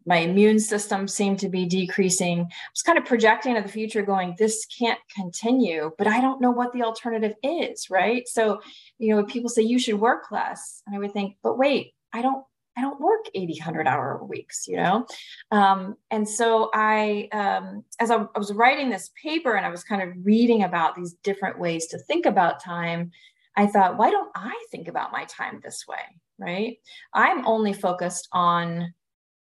my 0.05 0.17
immune 0.17 0.59
system 0.59 1.07
seemed 1.07 1.39
to 1.39 1.49
be 1.49 1.65
decreasing. 1.65 2.41
I 2.41 2.69
was 2.73 2.81
kind 2.81 2.97
of 2.97 3.05
projecting 3.05 3.55
to 3.55 3.61
the 3.61 3.67
future, 3.67 4.01
going, 4.01 4.35
this 4.37 4.65
can't 4.65 4.99
continue, 5.13 5.91
but 5.97 6.07
I 6.07 6.21
don't 6.21 6.41
know 6.41 6.51
what 6.51 6.73
the 6.73 6.83
alternative 6.83 7.33
is, 7.43 7.89
right? 7.89 8.27
So, 8.27 8.61
you 8.99 9.15
know, 9.15 9.23
people 9.23 9.49
say 9.49 9.63
you 9.63 9.79
should 9.79 9.99
work 9.99 10.31
less. 10.31 10.81
And 10.85 10.95
I 10.95 10.99
would 10.99 11.13
think, 11.13 11.37
but 11.41 11.57
wait, 11.57 11.93
I 12.13 12.21
don't 12.21 12.43
I 12.77 12.81
don't 12.81 12.99
work 12.99 13.25
80, 13.33 13.53
100 13.53 13.87
hour 13.87 14.21
weeks, 14.23 14.67
you 14.67 14.75
know? 14.75 15.07
Um, 15.49 15.95
and 16.11 16.27
so 16.27 16.69
I, 16.73 17.29
um, 17.31 17.85
as 17.99 18.11
I, 18.11 18.15
I 18.17 18.37
was 18.37 18.51
writing 18.51 18.89
this 18.89 19.11
paper 19.21 19.55
and 19.55 19.65
I 19.65 19.69
was 19.69 19.83
kind 19.83 20.01
of 20.01 20.09
reading 20.23 20.63
about 20.63 20.95
these 20.95 21.13
different 21.23 21.57
ways 21.57 21.87
to 21.87 21.97
think 21.97 22.25
about 22.25 22.61
time, 22.61 23.11
I 23.55 23.67
thought, 23.67 23.97
why 23.97 24.11
don't 24.11 24.29
I 24.35 24.53
think 24.71 24.89
about 24.89 25.13
my 25.13 25.23
time 25.25 25.61
this 25.63 25.85
way? 25.87 26.19
Right. 26.37 26.79
I'm 27.13 27.47
only 27.47 27.71
focused 27.71 28.27
on 28.33 28.93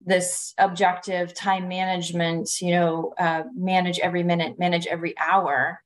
this 0.05 0.53
objective 0.57 1.33
time 1.33 1.67
management, 1.67 2.61
you 2.61 2.71
know, 2.71 3.13
uh, 3.17 3.43
manage 3.55 3.99
every 3.99 4.23
minute, 4.23 4.59
manage 4.59 4.87
every 4.87 5.17
hour. 5.17 5.81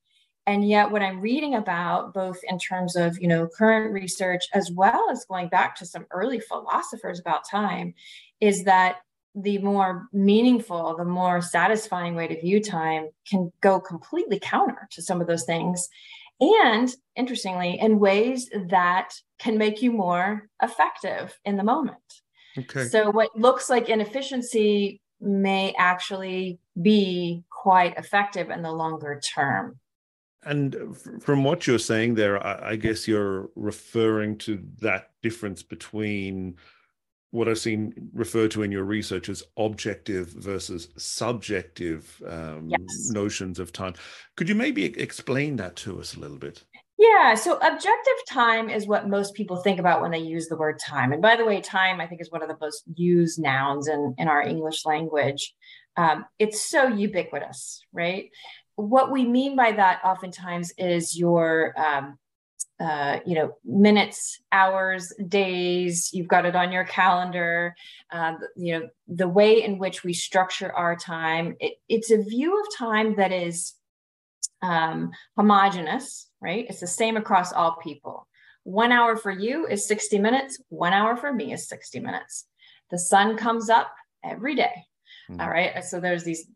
And 0.46 0.68
yet, 0.68 0.90
what 0.90 1.02
I'm 1.02 1.20
reading 1.20 1.54
about, 1.54 2.12
both 2.12 2.38
in 2.48 2.58
terms 2.58 2.96
of 2.96 3.18
you 3.20 3.28
know 3.28 3.48
current 3.48 3.92
research 3.92 4.44
as 4.54 4.70
well 4.70 5.08
as 5.10 5.24
going 5.24 5.48
back 5.48 5.76
to 5.76 5.86
some 5.86 6.06
early 6.10 6.40
philosophers 6.40 7.20
about 7.20 7.48
time, 7.48 7.94
is 8.40 8.64
that 8.64 8.96
the 9.34 9.58
more 9.58 10.08
meaningful, 10.12 10.96
the 10.96 11.04
more 11.04 11.40
satisfying 11.40 12.14
way 12.14 12.28
to 12.28 12.40
view 12.40 12.60
time 12.60 13.08
can 13.26 13.50
go 13.62 13.80
completely 13.80 14.38
counter 14.38 14.88
to 14.90 15.00
some 15.00 15.20
of 15.20 15.26
those 15.26 15.44
things. 15.44 15.88
And 16.40 16.94
interestingly, 17.16 17.78
in 17.80 17.98
ways 17.98 18.50
that 18.68 19.14
can 19.38 19.58
make 19.58 19.80
you 19.80 19.92
more 19.92 20.48
effective 20.60 21.38
in 21.44 21.56
the 21.56 21.64
moment. 21.64 22.21
Okay. 22.58 22.84
So 22.84 23.10
what 23.10 23.36
looks 23.36 23.70
like 23.70 23.88
inefficiency 23.88 25.00
may 25.20 25.74
actually 25.78 26.58
be 26.80 27.44
quite 27.50 27.96
effective 27.96 28.50
in 28.50 28.62
the 28.62 28.72
longer 28.72 29.20
term. 29.34 29.78
And 30.44 30.76
from 31.20 31.44
what 31.44 31.66
you're 31.66 31.78
saying 31.78 32.16
there, 32.16 32.44
I 32.44 32.74
guess 32.74 33.06
you're 33.06 33.48
referring 33.54 34.38
to 34.38 34.60
that 34.80 35.10
difference 35.22 35.62
between 35.62 36.56
what 37.30 37.48
I've 37.48 37.58
seen 37.58 38.10
referred 38.12 38.50
to 38.52 38.62
in 38.62 38.72
your 38.72 38.84
research 38.84 39.28
as 39.28 39.42
objective 39.56 40.28
versus 40.28 40.88
subjective 40.96 42.22
um, 42.28 42.68
yes. 42.68 43.10
notions 43.10 43.58
of 43.58 43.72
time. 43.72 43.94
Could 44.36 44.48
you 44.48 44.54
maybe 44.54 44.84
explain 45.00 45.56
that 45.56 45.76
to 45.76 46.00
us 46.00 46.14
a 46.14 46.20
little 46.20 46.36
bit? 46.36 46.64
Yeah, 47.02 47.34
so 47.34 47.56
objective 47.56 48.14
time 48.28 48.70
is 48.70 48.86
what 48.86 49.08
most 49.08 49.34
people 49.34 49.56
think 49.56 49.80
about 49.80 50.02
when 50.02 50.12
they 50.12 50.20
use 50.20 50.46
the 50.46 50.56
word 50.56 50.78
time. 50.78 51.12
And 51.12 51.20
by 51.20 51.34
the 51.34 51.44
way, 51.44 51.60
time 51.60 52.00
I 52.00 52.06
think 52.06 52.20
is 52.20 52.30
one 52.30 52.42
of 52.42 52.48
the 52.48 52.56
most 52.60 52.84
used 52.94 53.42
nouns 53.42 53.88
in, 53.88 54.14
in 54.18 54.28
our 54.28 54.40
English 54.40 54.86
language. 54.86 55.52
Um, 55.96 56.26
it's 56.38 56.62
so 56.62 56.86
ubiquitous, 56.86 57.84
right? 57.92 58.30
What 58.76 59.10
we 59.10 59.26
mean 59.26 59.56
by 59.56 59.72
that 59.72 60.00
oftentimes 60.04 60.72
is 60.78 61.18
your 61.18 61.74
um, 61.76 62.18
uh, 62.78 63.18
you 63.26 63.34
know, 63.34 63.52
minutes, 63.64 64.40
hours, 64.52 65.12
days, 65.28 66.10
you've 66.12 66.28
got 66.28 66.46
it 66.46 66.54
on 66.56 66.70
your 66.70 66.84
calendar. 66.84 67.74
Uh, 68.12 68.34
you 68.56 68.78
know, 68.78 68.88
the 69.08 69.28
way 69.28 69.62
in 69.62 69.78
which 69.78 70.04
we 70.04 70.12
structure 70.12 70.72
our 70.72 70.96
time, 70.96 71.56
it, 71.58 71.74
it's 71.88 72.12
a 72.12 72.22
view 72.22 72.60
of 72.60 72.66
time 72.76 73.16
that 73.16 73.32
is 73.32 73.74
um, 74.62 75.10
homogenous, 75.36 76.28
right? 76.40 76.66
It's 76.68 76.80
the 76.80 76.86
same 76.86 77.16
across 77.16 77.52
all 77.52 77.76
people. 77.82 78.26
One 78.64 78.92
hour 78.92 79.16
for 79.16 79.32
you 79.32 79.66
is 79.66 79.86
60 79.88 80.18
minutes. 80.18 80.60
One 80.68 80.92
hour 80.92 81.16
for 81.16 81.32
me 81.32 81.52
is 81.52 81.68
60 81.68 82.00
minutes. 82.00 82.46
The 82.90 82.98
sun 82.98 83.36
comes 83.36 83.68
up 83.68 83.92
every 84.24 84.54
day. 84.54 84.86
Mm-hmm. 85.30 85.40
All 85.40 85.50
right. 85.50 85.84
So 85.84 86.00
there's 86.00 86.24
these 86.24 86.46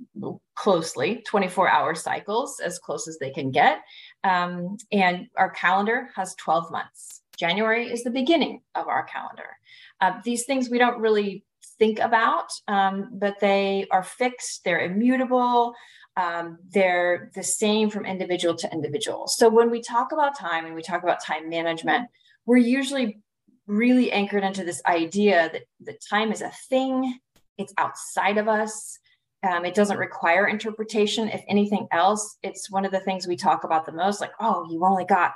closely 0.54 1.22
24 1.26 1.68
hour 1.68 1.94
cycles, 1.94 2.60
as 2.60 2.78
close 2.78 3.08
as 3.08 3.18
they 3.18 3.30
can 3.30 3.50
get. 3.50 3.80
Um, 4.24 4.76
and 4.92 5.26
our 5.36 5.50
calendar 5.50 6.10
has 6.14 6.34
12 6.36 6.70
months. 6.70 7.22
January 7.36 7.90
is 7.90 8.02
the 8.02 8.10
beginning 8.10 8.62
of 8.74 8.88
our 8.88 9.04
calendar. 9.04 9.56
Uh, 10.00 10.20
these 10.24 10.44
things 10.44 10.70
we 10.70 10.78
don't 10.78 11.00
really 11.00 11.44
think 11.78 11.98
about, 11.98 12.50
um, 12.68 13.10
but 13.12 13.38
they 13.40 13.86
are 13.90 14.02
fixed, 14.02 14.64
they're 14.64 14.80
immutable 14.80 15.74
um, 16.16 16.58
they're 16.70 17.30
the 17.34 17.42
same 17.42 17.90
from 17.90 18.06
individual 18.06 18.54
to 18.56 18.72
individual. 18.72 19.26
So 19.28 19.48
when 19.48 19.70
we 19.70 19.82
talk 19.82 20.12
about 20.12 20.38
time 20.38 20.64
and 20.64 20.74
we 20.74 20.82
talk 20.82 21.02
about 21.02 21.22
time 21.22 21.48
management, 21.48 22.08
we're 22.46 22.56
usually 22.56 23.20
really 23.66 24.10
anchored 24.12 24.44
into 24.44 24.64
this 24.64 24.80
idea 24.86 25.50
that, 25.52 25.62
that 25.80 26.00
time 26.08 26.32
is 26.32 26.40
a 26.40 26.52
thing, 26.68 27.18
it's 27.58 27.74
outside 27.78 28.38
of 28.38 28.48
us. 28.48 28.98
Um, 29.42 29.64
it 29.64 29.74
doesn't 29.74 29.98
require 29.98 30.46
interpretation. 30.46 31.28
If 31.28 31.42
anything 31.48 31.86
else, 31.92 32.38
it's 32.42 32.70
one 32.70 32.84
of 32.84 32.92
the 32.92 33.00
things 33.00 33.26
we 33.26 33.36
talk 33.36 33.64
about 33.64 33.84
the 33.84 33.92
most 33.92 34.20
like, 34.20 34.32
oh, 34.40 34.66
you 34.70 34.84
only 34.84 35.04
got 35.04 35.32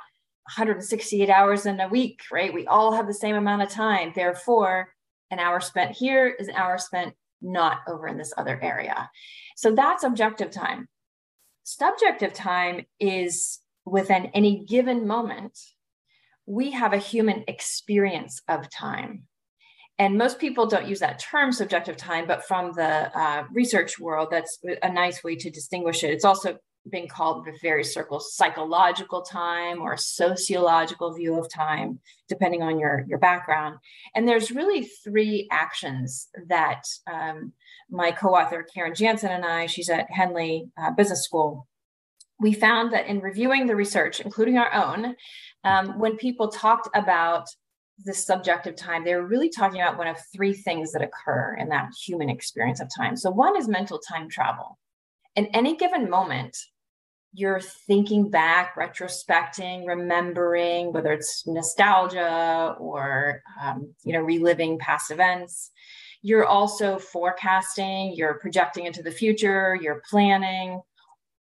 168 0.55 1.29
hours 1.29 1.65
in 1.65 1.79
a 1.79 1.87
week, 1.87 2.21
right? 2.31 2.53
We 2.53 2.65
all 2.67 2.93
have 2.93 3.07
the 3.07 3.13
same 3.13 3.35
amount 3.35 3.61
of 3.61 3.69
time. 3.69 4.11
Therefore, 4.15 4.89
an 5.29 5.39
hour 5.39 5.59
spent 5.59 5.95
here 5.95 6.27
is 6.27 6.47
an 6.47 6.55
hour 6.55 6.77
spent 6.77 7.13
not 7.41 7.79
over 7.87 8.07
in 8.07 8.17
this 8.17 8.33
other 8.37 8.59
area. 8.61 9.09
So 9.55 9.73
that's 9.73 10.03
objective 10.03 10.51
time. 10.51 10.87
Subjective 11.63 12.33
time 12.33 12.85
is 12.99 13.59
within 13.85 14.27
any 14.27 14.65
given 14.65 15.07
moment, 15.07 15.57
we 16.45 16.71
have 16.71 16.93
a 16.93 16.97
human 16.97 17.43
experience 17.47 18.41
of 18.47 18.69
time. 18.69 19.23
And 19.99 20.17
most 20.17 20.39
people 20.39 20.65
don't 20.65 20.87
use 20.87 20.99
that 20.99 21.19
term 21.19 21.51
subjective 21.51 21.95
time, 21.95 22.25
but 22.25 22.47
from 22.47 22.73
the 22.73 23.15
uh, 23.17 23.43
research 23.51 23.99
world, 23.99 24.29
that's 24.31 24.57
a 24.81 24.91
nice 24.91 25.23
way 25.23 25.35
to 25.35 25.49
distinguish 25.51 26.03
it. 26.03 26.11
It's 26.11 26.25
also 26.25 26.57
been 26.89 27.07
called 27.07 27.45
with 27.45 27.61
various 27.61 27.93
circles 27.93 28.35
psychological 28.35 29.21
time 29.21 29.81
or 29.81 29.95
sociological 29.95 31.13
view 31.13 31.37
of 31.37 31.49
time 31.49 31.99
depending 32.27 32.63
on 32.63 32.79
your 32.79 33.05
your 33.07 33.19
background. 33.19 33.77
And 34.15 34.27
there's 34.27 34.51
really 34.51 34.85
three 35.03 35.47
actions 35.51 36.27
that 36.47 36.83
um, 37.11 37.53
my 37.89 38.11
co-author 38.11 38.65
karen 38.73 38.95
jansen 38.95 39.31
and 39.31 39.45
i 39.45 39.65
she's 39.65 39.89
at 39.89 40.09
henley 40.09 40.69
uh, 40.81 40.91
business 40.91 41.23
school. 41.23 41.67
We 42.39 42.53
found 42.53 42.91
that 42.93 43.05
in 43.05 43.19
reviewing 43.19 43.67
the 43.67 43.75
research 43.75 44.19
including 44.19 44.57
our 44.57 44.73
own 44.73 45.15
um, 45.63 45.99
when 45.99 46.17
people 46.17 46.47
talked 46.47 46.89
about 46.95 47.47
this 48.03 48.25
subjective 48.25 48.75
time 48.75 49.03
they 49.03 49.13
were 49.13 49.27
really 49.27 49.49
talking 49.49 49.81
about 49.81 49.99
one 49.99 50.07
of 50.07 50.17
three 50.33 50.53
things 50.53 50.91
that 50.93 51.03
occur 51.03 51.55
in 51.59 51.69
that 51.69 51.91
human 52.05 52.29
experience 52.29 52.81
of 52.81 52.89
time. 52.95 53.15
So 53.15 53.29
one 53.29 53.55
is 53.55 53.67
mental 53.67 53.99
time 53.99 54.27
travel 54.27 54.79
in 55.35 55.47
any 55.47 55.75
given 55.77 56.09
moment, 56.09 56.57
you're 57.33 57.61
thinking 57.61 58.29
back, 58.29 58.75
retrospecting, 58.75 59.87
remembering, 59.87 60.91
whether 60.91 61.13
it's 61.13 61.47
nostalgia 61.47 62.75
or 62.77 63.41
um, 63.61 63.93
you 64.03 64.13
know 64.13 64.21
reliving 64.21 64.77
past 64.79 65.11
events. 65.11 65.71
You're 66.21 66.45
also 66.45 66.99
forecasting. 66.99 68.13
You're 68.15 68.35
projecting 68.35 68.85
into 68.85 69.01
the 69.01 69.11
future. 69.11 69.77
You're 69.81 70.03
planning, 70.09 70.81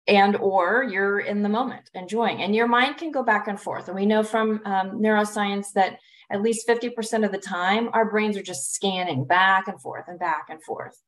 and 0.07 0.36
or 0.38 0.84
you're 0.84 1.19
in 1.19 1.43
the 1.43 1.50
moment, 1.50 1.89
enjoying. 1.93 2.41
And 2.41 2.55
your 2.55 2.67
mind 2.67 2.98
can 2.98 3.12
go 3.12 3.24
back 3.24 3.48
and 3.48 3.60
forth. 3.60 3.88
And 3.88 3.96
we 3.96 4.05
know 4.05 4.24
from 4.24 4.62
um, 4.65 5.00
neuroscience 5.00 5.72
that 5.74 6.00
at 6.29 6.41
least 6.41 6.67
50% 6.67 7.25
of 7.25 7.31
the 7.31 7.38
time, 7.38 7.89
our 7.93 8.10
brains 8.10 8.36
are 8.36 8.43
just 8.43 8.74
scanning 8.74 9.24
back 9.25 9.67
and 9.67 9.79
forth 9.81 10.05
and 10.07 10.19
back 10.19 10.48
and 10.50 10.62
forth. 10.62 11.01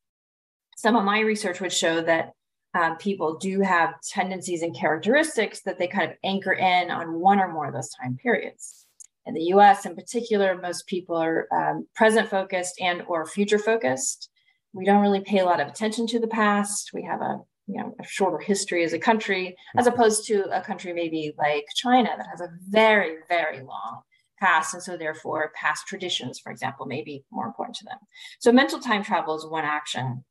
Some 0.77 0.95
of 0.95 1.03
my 1.03 1.19
research 1.19 1.59
would 1.59 1.73
show 1.73 2.01
that 2.01 2.33
um, 2.73 2.97
people 2.97 3.37
do 3.37 3.61
have 3.61 3.99
tendencies 4.01 4.61
and 4.61 4.75
characteristics 4.75 5.61
that 5.61 5.79
they 5.79 5.87
kind 5.87 6.11
of 6.11 6.17
anchor 6.23 6.53
in 6.53 6.91
on 6.91 7.19
one 7.19 7.39
or 7.39 7.51
more 7.51 7.67
of 7.67 7.73
those 7.73 7.89
time 7.89 8.17
periods. 8.21 8.85
In 9.25 9.33
the 9.33 9.43
U.S., 9.45 9.85
in 9.85 9.95
particular, 9.95 10.59
most 10.59 10.87
people 10.87 11.15
are 11.15 11.47
um, 11.51 11.87
present 11.95 12.29
focused 12.29 12.79
and 12.79 13.03
or 13.07 13.25
future 13.25 13.59
focused. 13.59 14.29
We 14.73 14.85
don't 14.85 15.01
really 15.01 15.21
pay 15.21 15.39
a 15.39 15.45
lot 15.45 15.59
of 15.59 15.67
attention 15.67 16.07
to 16.07 16.19
the 16.19 16.27
past. 16.27 16.91
We 16.93 17.03
have 17.03 17.21
a 17.21 17.39
you 17.67 17.81
know 17.81 17.95
a 17.99 18.03
shorter 18.03 18.39
history 18.39 18.83
as 18.83 18.93
a 18.93 18.99
country, 18.99 19.55
as 19.77 19.87
opposed 19.87 20.25
to 20.27 20.45
a 20.55 20.61
country 20.61 20.93
maybe 20.93 21.33
like 21.37 21.65
China 21.75 22.09
that 22.17 22.27
has 22.29 22.41
a 22.41 22.49
very 22.69 23.17
very 23.27 23.61
long 23.61 24.01
past, 24.39 24.73
and 24.73 24.81
so 24.81 24.95
therefore 24.95 25.51
past 25.55 25.87
traditions, 25.87 26.39
for 26.39 26.51
example, 26.51 26.85
may 26.85 27.03
be 27.03 27.23
more 27.31 27.45
important 27.45 27.75
to 27.77 27.85
them. 27.85 27.97
So 28.39 28.51
mental 28.51 28.79
time 28.79 29.03
travel 29.03 29.35
is 29.35 29.45
one 29.45 29.65
action. 29.65 30.23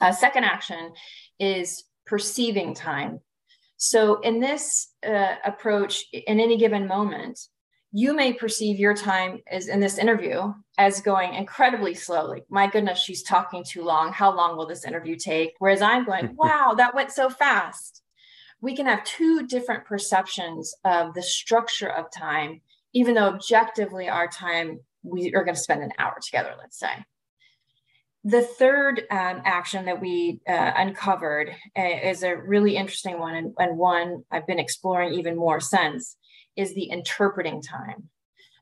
A 0.00 0.12
second 0.12 0.44
action 0.44 0.92
is 1.38 1.84
perceiving 2.06 2.74
time. 2.74 3.20
So, 3.76 4.20
in 4.20 4.40
this 4.40 4.88
uh, 5.06 5.36
approach, 5.44 6.04
in 6.12 6.40
any 6.40 6.56
given 6.56 6.86
moment, 6.86 7.38
you 7.92 8.14
may 8.14 8.32
perceive 8.32 8.78
your 8.78 8.94
time 8.94 9.38
as 9.50 9.68
in 9.68 9.80
this 9.80 9.98
interview 9.98 10.52
as 10.76 11.00
going 11.00 11.34
incredibly 11.34 11.94
slowly. 11.94 12.42
My 12.50 12.68
goodness, 12.68 12.98
she's 12.98 13.22
talking 13.22 13.64
too 13.64 13.82
long. 13.82 14.12
How 14.12 14.34
long 14.34 14.56
will 14.56 14.66
this 14.66 14.84
interview 14.84 15.16
take? 15.16 15.54
Whereas 15.58 15.80
I'm 15.80 16.04
going, 16.04 16.36
wow, 16.36 16.74
that 16.76 16.94
went 16.94 17.12
so 17.12 17.30
fast. 17.30 18.02
We 18.60 18.76
can 18.76 18.86
have 18.86 19.04
two 19.04 19.46
different 19.46 19.84
perceptions 19.84 20.74
of 20.84 21.14
the 21.14 21.22
structure 21.22 21.88
of 21.88 22.10
time, 22.10 22.60
even 22.92 23.14
though 23.14 23.28
objectively 23.28 24.08
our 24.08 24.28
time, 24.28 24.80
we 25.02 25.32
are 25.34 25.44
going 25.44 25.54
to 25.54 25.60
spend 25.60 25.82
an 25.82 25.92
hour 25.98 26.18
together, 26.20 26.54
let's 26.58 26.78
say. 26.78 26.92
The 28.24 28.42
third 28.42 29.04
um, 29.10 29.42
action 29.44 29.84
that 29.86 30.00
we 30.00 30.40
uh, 30.48 30.72
uncovered 30.76 31.54
uh, 31.78 31.82
is 31.82 32.22
a 32.22 32.36
really 32.36 32.76
interesting 32.76 33.18
one, 33.18 33.34
and, 33.36 33.54
and 33.58 33.78
one 33.78 34.24
I've 34.30 34.46
been 34.46 34.58
exploring 34.58 35.14
even 35.14 35.36
more 35.36 35.60
since 35.60 36.16
is 36.56 36.74
the 36.74 36.90
interpreting 36.90 37.62
time. 37.62 38.08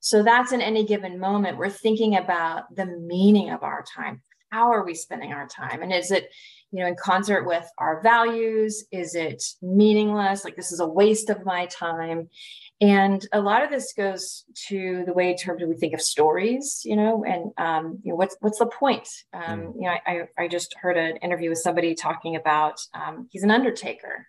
So 0.00 0.22
that's 0.22 0.52
in 0.52 0.60
any 0.60 0.84
given 0.84 1.18
moment, 1.18 1.56
we're 1.56 1.70
thinking 1.70 2.16
about 2.16 2.74
the 2.74 2.86
meaning 2.86 3.50
of 3.50 3.62
our 3.62 3.84
time. 3.96 4.22
How 4.56 4.72
are 4.72 4.86
we 4.86 4.94
spending 4.94 5.34
our 5.34 5.46
time? 5.46 5.82
And 5.82 5.92
is 5.92 6.10
it, 6.10 6.30
you 6.72 6.80
know, 6.80 6.86
in 6.86 6.96
concert 6.98 7.44
with 7.46 7.70
our 7.76 8.00
values? 8.02 8.86
Is 8.90 9.14
it 9.14 9.42
meaningless? 9.60 10.46
Like 10.46 10.56
this 10.56 10.72
is 10.72 10.80
a 10.80 10.88
waste 10.88 11.28
of 11.28 11.44
my 11.44 11.66
time. 11.66 12.30
And 12.80 13.22
a 13.34 13.40
lot 13.42 13.62
of 13.62 13.68
this 13.68 13.92
goes 13.92 14.44
to 14.68 15.02
the 15.04 15.12
way 15.12 15.32
in 15.32 15.36
terms 15.36 15.62
of 15.62 15.68
we 15.68 15.76
think 15.76 15.92
of 15.92 16.00
stories, 16.00 16.80
you 16.86 16.96
know, 16.96 17.22
and 17.22 17.52
um, 17.58 17.98
you 18.02 18.12
know, 18.12 18.16
what's 18.16 18.34
what's 18.40 18.58
the 18.58 18.64
point? 18.64 19.06
Um, 19.34 19.60
mm. 19.60 19.74
You 19.74 19.82
know, 19.82 19.94
I, 20.06 20.22
I 20.38 20.48
just 20.48 20.74
heard 20.80 20.96
an 20.96 21.18
interview 21.18 21.50
with 21.50 21.58
somebody 21.58 21.94
talking 21.94 22.34
about 22.34 22.80
um, 22.94 23.28
he's 23.30 23.42
an 23.42 23.50
undertaker, 23.50 24.26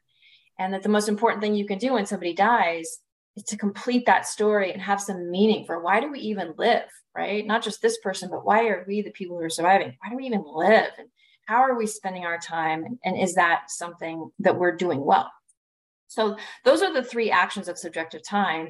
and 0.59 0.73
that 0.73 0.83
the 0.83 0.89
most 0.89 1.07
important 1.07 1.41
thing 1.41 1.55
you 1.55 1.65
can 1.65 1.77
do 1.77 1.93
when 1.93 2.05
somebody 2.05 2.33
dies 2.33 2.99
to 3.45 3.57
complete 3.57 4.05
that 4.05 4.25
story 4.25 4.71
and 4.71 4.81
have 4.81 5.01
some 5.01 5.29
meaning 5.29 5.65
for 5.65 5.81
why 5.81 5.99
do 5.99 6.11
we 6.11 6.19
even 6.19 6.53
live, 6.57 6.87
right? 7.15 7.45
Not 7.45 7.63
just 7.63 7.81
this 7.81 7.97
person, 7.99 8.29
but 8.29 8.45
why 8.45 8.67
are 8.67 8.85
we 8.87 9.01
the 9.01 9.11
people 9.11 9.37
who 9.37 9.43
are 9.43 9.49
surviving? 9.49 9.95
Why 10.01 10.09
do 10.09 10.17
we 10.17 10.25
even 10.25 10.43
live? 10.45 10.91
And 10.97 11.09
how 11.45 11.57
are 11.57 11.77
we 11.77 11.87
spending 11.87 12.25
our 12.25 12.37
time? 12.37 12.83
And, 12.83 12.99
and 13.03 13.19
is 13.19 13.35
that 13.35 13.69
something 13.69 14.31
that 14.39 14.57
we're 14.57 14.75
doing 14.75 15.03
well? 15.03 15.31
So 16.07 16.37
those 16.63 16.81
are 16.81 16.93
the 16.93 17.03
three 17.03 17.31
actions 17.31 17.67
of 17.67 17.77
subjective 17.77 18.23
time. 18.23 18.69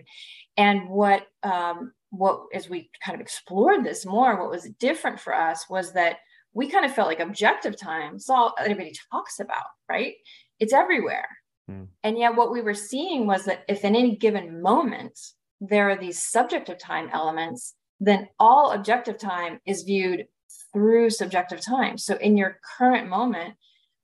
And 0.58 0.90
what 0.90 1.28
um, 1.44 1.94
what 2.10 2.46
as 2.54 2.70
we 2.70 2.90
kind 3.04 3.16
of 3.16 3.22
explored 3.22 3.84
this 3.84 4.06
more, 4.06 4.40
what 4.40 4.50
was 4.50 4.70
different 4.80 5.20
for 5.20 5.36
us 5.36 5.66
was 5.70 5.94
that 5.94 6.18
we 6.54 6.70
kind 6.70 6.86
of 6.86 6.94
felt 6.94 7.08
like 7.08 7.20
objective 7.20 7.78
time 7.78 8.16
is 8.16 8.30
all 8.30 8.56
everybody 8.60 8.94
talks 9.12 9.40
about, 9.40 9.66
right? 9.88 10.16
It's 10.60 10.74
everywhere. 10.74 11.28
Mm. 11.70 11.88
And 12.04 12.18
yet 12.18 12.36
what 12.36 12.52
we 12.52 12.62
were 12.62 12.74
seeing 12.74 13.28
was 13.28 13.46
that 13.46 13.64
if 13.68 13.84
in 13.84 13.96
any 13.96 14.16
given 14.16 14.62
moment 14.62 15.20
there 15.60 15.90
are 15.90 15.98
these 15.98 16.24
subjective 16.24 16.78
time 16.80 17.10
elements, 17.14 17.76
then 18.00 18.28
all 18.40 18.72
objective 18.72 19.18
time 19.18 19.60
is 19.66 19.84
viewed 19.84 20.28
through 20.72 21.10
subjective 21.10 21.60
time. 21.62 21.98
So 21.98 22.16
in 22.18 22.38
your 22.38 22.60
current 22.78 23.10
moment, 23.10 23.56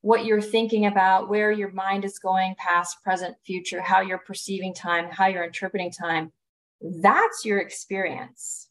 what 0.01 0.25
you're 0.25 0.41
thinking 0.41 0.85
about, 0.85 1.29
where 1.29 1.51
your 1.51 1.71
mind 1.71 2.03
is 2.03 2.19
going, 2.19 2.55
past, 2.57 2.97
present, 3.03 3.37
future, 3.45 3.81
how 3.81 4.01
you're 4.01 4.17
perceiving 4.17 4.73
time, 4.73 5.09
how 5.11 5.27
you're 5.27 5.45
interpreting 5.45 5.91
time, 5.91 6.31
that's 7.01 7.45
your 7.45 7.59
experience. 7.59 8.67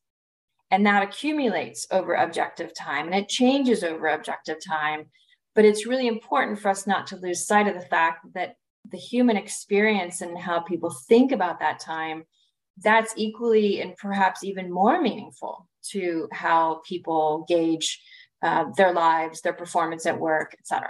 And 0.70 0.85
that 0.87 1.02
accumulates 1.02 1.87
over 1.90 2.14
objective 2.14 2.72
time 2.74 3.07
and 3.07 3.14
it 3.14 3.28
changes 3.28 3.83
over 3.83 4.09
objective 4.09 4.59
time. 4.66 5.07
But 5.55 5.64
it's 5.64 5.87
really 5.87 6.07
important 6.07 6.59
for 6.59 6.70
us 6.70 6.87
not 6.87 7.07
to 7.09 7.16
lose 7.16 7.46
sight 7.46 7.68
of 7.68 7.74
the 7.74 7.87
fact 7.87 8.26
that 8.35 8.57
the 8.90 8.99
human 8.99 9.37
experience 9.37 10.21
and 10.21 10.38
how 10.38 10.61
people 10.61 10.95
think 11.09 11.33
about 11.33 11.61
that 11.61 11.81
time, 11.81 12.25
that's 12.83 13.14
equally 13.16 13.81
and 13.81 13.97
perhaps 13.97 14.45
even 14.45 14.73
more 14.73 15.01
meaningful 15.01 15.68
to 15.90 16.29
how 16.33 16.81
people 16.87 17.45
gauge 17.49 18.01
uh, 18.42 18.64
their 18.77 18.92
lives, 18.92 19.40
their 19.40 19.53
performance 19.53 20.07
at 20.07 20.18
work, 20.18 20.55
etc. 20.59 20.88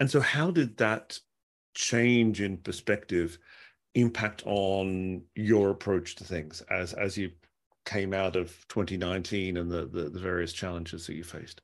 And 0.00 0.10
so, 0.10 0.20
how 0.20 0.50
did 0.50 0.76
that 0.78 1.18
change 1.74 2.40
in 2.40 2.58
perspective 2.58 3.38
impact 3.94 4.42
on 4.46 5.22
your 5.34 5.70
approach 5.70 6.16
to 6.16 6.24
things 6.24 6.62
as 6.70 6.92
as 6.92 7.16
you 7.16 7.30
came 7.84 8.14
out 8.14 8.34
of 8.34 8.48
2019 8.68 9.56
and 9.56 9.70
the, 9.70 9.86
the, 9.86 10.08
the 10.08 10.18
various 10.18 10.52
challenges 10.52 11.06
that 11.06 11.14
you 11.14 11.24
faced? 11.24 11.60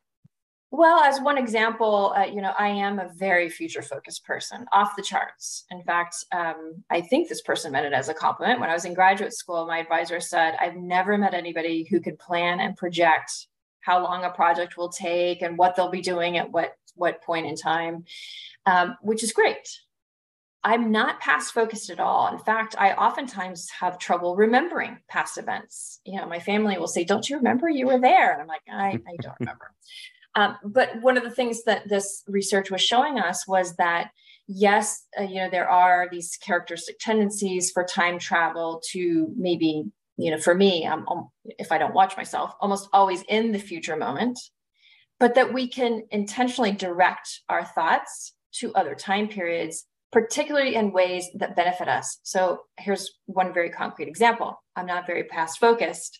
Well, 0.73 1.01
as 1.01 1.21
one 1.21 1.37
example, 1.37 2.15
uh, 2.17 2.27
you 2.27 2.41
know, 2.41 2.53
I 2.57 2.69
am 2.69 3.01
a 3.01 3.09
very 3.17 3.49
future 3.49 3.83
focused 3.83 4.25
person, 4.25 4.67
off 4.73 4.95
the 4.95 5.03
charts. 5.03 5.65
In 5.71 5.83
fact, 5.83 6.25
um, 6.33 6.85
I 6.91 7.01
think 7.01 7.29
this 7.29 7.43
person 7.43 7.73
meant 7.73 7.87
it 7.87 7.93
as 7.93 8.09
a 8.09 8.15
compliment. 8.15 8.61
When 8.61 8.71
I 8.71 8.75
was 8.75 8.85
in 8.85 8.95
graduate 8.95 9.35
school, 9.35 9.67
my 9.67 9.79
advisor 9.79 10.21
said, 10.21 10.55
I've 10.61 10.77
never 10.77 11.19
met 11.19 11.35
anybody 11.35 11.89
who 11.91 12.01
could 12.01 12.21
plan 12.21 12.61
and 12.61 12.77
project 12.77 13.49
how 13.81 14.03
long 14.03 14.25
a 14.25 14.31
project 14.31 14.77
will 14.77 14.91
take 14.91 15.43
and 15.43 15.59
what 15.59 15.75
they'll 15.75 15.91
be 15.91 16.03
doing 16.03 16.37
at 16.37 16.51
what 16.51 16.75
what 16.95 17.23
point 17.23 17.47
in 17.47 17.57
time, 17.57 18.05
um, 18.67 18.97
which 19.01 19.25
is 19.25 19.33
great. 19.33 19.81
I'm 20.63 20.93
not 20.93 21.21
past 21.21 21.55
focused 21.55 21.89
at 21.89 21.99
all. 21.99 22.29
In 22.29 22.39
fact, 22.39 22.75
I 22.79 22.93
oftentimes 22.93 23.71
have 23.71 23.99
trouble 23.99 24.37
remembering 24.37 24.99
past 25.09 25.39
events. 25.39 26.01
You 26.05 26.21
know, 26.21 26.27
my 26.27 26.39
family 26.39 26.77
will 26.79 26.89
say, 26.89 27.05
Don't 27.05 27.29
you 27.29 27.37
remember 27.37 27.69
you 27.69 27.87
were 27.87 27.99
there? 27.99 28.33
And 28.33 28.43
I'm 28.43 28.49
like, 28.49 28.63
I, 28.71 29.01
I 29.09 29.17
don't 29.21 29.41
remember. 29.41 29.73
Um, 30.35 30.57
but 30.64 31.01
one 31.01 31.16
of 31.16 31.25
the 31.25 31.31
things 31.31 31.64
that 31.64 31.88
this 31.88 32.23
research 32.29 32.71
was 32.71 32.81
showing 32.81 33.19
us 33.19 33.47
was 33.49 33.77
that 33.77 34.11
yes, 34.47 35.07
uh, 35.19 35.25
you 35.25 35.37
know, 35.37 35.51
there 35.51 35.69
are 35.69 36.09
these 36.11 36.37
characteristic 36.37 36.99
tendencies 36.99 37.71
for 37.71 37.85
time 37.85 38.19
travel 38.19 38.83
to 38.90 39.33
maybe, 39.37 39.85
you 40.16 40.31
know, 40.31 40.38
for 40.38 40.55
me, 40.55 40.87
I'm, 40.87 41.07
um, 41.09 41.29
if 41.45 41.73
I 41.73 41.79
don't 41.79 41.95
watch 41.95 42.16
myself, 42.16 42.55
almost 42.61 42.88
always 42.93 43.23
in 43.23 43.53
the 43.53 43.59
future 43.59 43.97
moment 43.97 44.38
but 45.21 45.35
that 45.35 45.53
we 45.53 45.69
can 45.69 46.03
intentionally 46.11 46.73
direct 46.73 47.43
our 47.49 47.64
thoughts 47.64 48.33
to 48.55 48.75
other 48.75 48.95
time 48.95 49.29
periods, 49.29 49.85
particularly 50.11 50.75
in 50.75 50.93
ways 50.93 51.27
that 51.35 51.55
benefit 51.55 51.87
us. 51.87 52.19
So 52.25 52.62
here's 52.79 53.12
one 53.27 53.53
very 53.53 53.71
concrete 53.71 54.09
example 54.09 54.61
I'm 54.75 54.87
not 54.87 55.07
very 55.07 55.25
past 55.25 55.61
focused. 55.61 56.19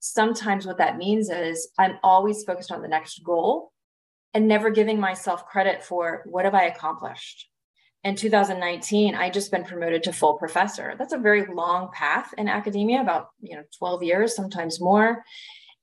Sometimes 0.00 0.66
what 0.66 0.78
that 0.78 0.96
means 0.96 1.30
is 1.30 1.68
I'm 1.78 1.98
always 2.02 2.44
focused 2.44 2.70
on 2.70 2.82
the 2.82 2.88
next 2.88 3.22
goal 3.24 3.72
and 4.34 4.46
never 4.46 4.70
giving 4.70 5.00
myself 5.00 5.46
credit 5.46 5.82
for 5.82 6.22
what 6.26 6.44
have 6.44 6.54
I 6.54 6.64
accomplished. 6.64 7.48
In 8.04 8.14
2019, 8.14 9.14
I 9.16 9.28
just 9.28 9.50
been 9.50 9.64
promoted 9.64 10.04
to 10.04 10.12
full 10.12 10.38
professor. 10.38 10.94
That's 10.98 11.12
a 11.12 11.18
very 11.18 11.46
long 11.52 11.90
path 11.92 12.32
in 12.38 12.48
academia, 12.48 13.00
about 13.00 13.30
you 13.40 13.56
know 13.56 13.64
12 13.78 14.04
years, 14.04 14.36
sometimes 14.36 14.80
more. 14.80 15.24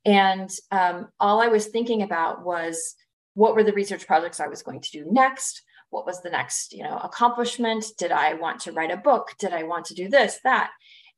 And 0.06 0.50
um, 0.72 1.10
all 1.20 1.42
I 1.42 1.48
was 1.48 1.68
thinking 1.68 2.04
about 2.04 2.46
was 2.46 2.96
what 3.34 3.54
were 3.54 3.64
the 3.64 3.74
research 3.74 4.08
projects 4.08 4.40
I 4.40 4.48
was 4.48 4.64
going 4.64 4.80
to 4.82 4.92
do 4.92 5.06
next? 5.12 5.62
What 5.90 6.06
was 6.06 6.22
the 6.22 6.30
next, 6.30 6.74
you 6.74 6.84
know, 6.84 6.98
accomplishment? 6.98 7.86
Did 7.98 8.12
I 8.12 8.34
want 8.36 8.62
to 8.62 8.72
write 8.72 8.92
a 8.92 8.98
book? 8.98 9.34
Did 9.40 9.54
I 9.54 9.64
want 9.64 9.86
to 9.86 9.94
do 9.94 10.08
this, 10.08 10.40
that? 10.44 10.72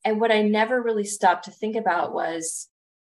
And 0.03 0.19
what 0.19 0.31
I 0.31 0.41
never 0.41 0.81
really 0.81 1.03
stopped 1.03 1.45
to 1.45 1.51
think 1.51 1.75
about 1.75 2.13
was 2.13 2.69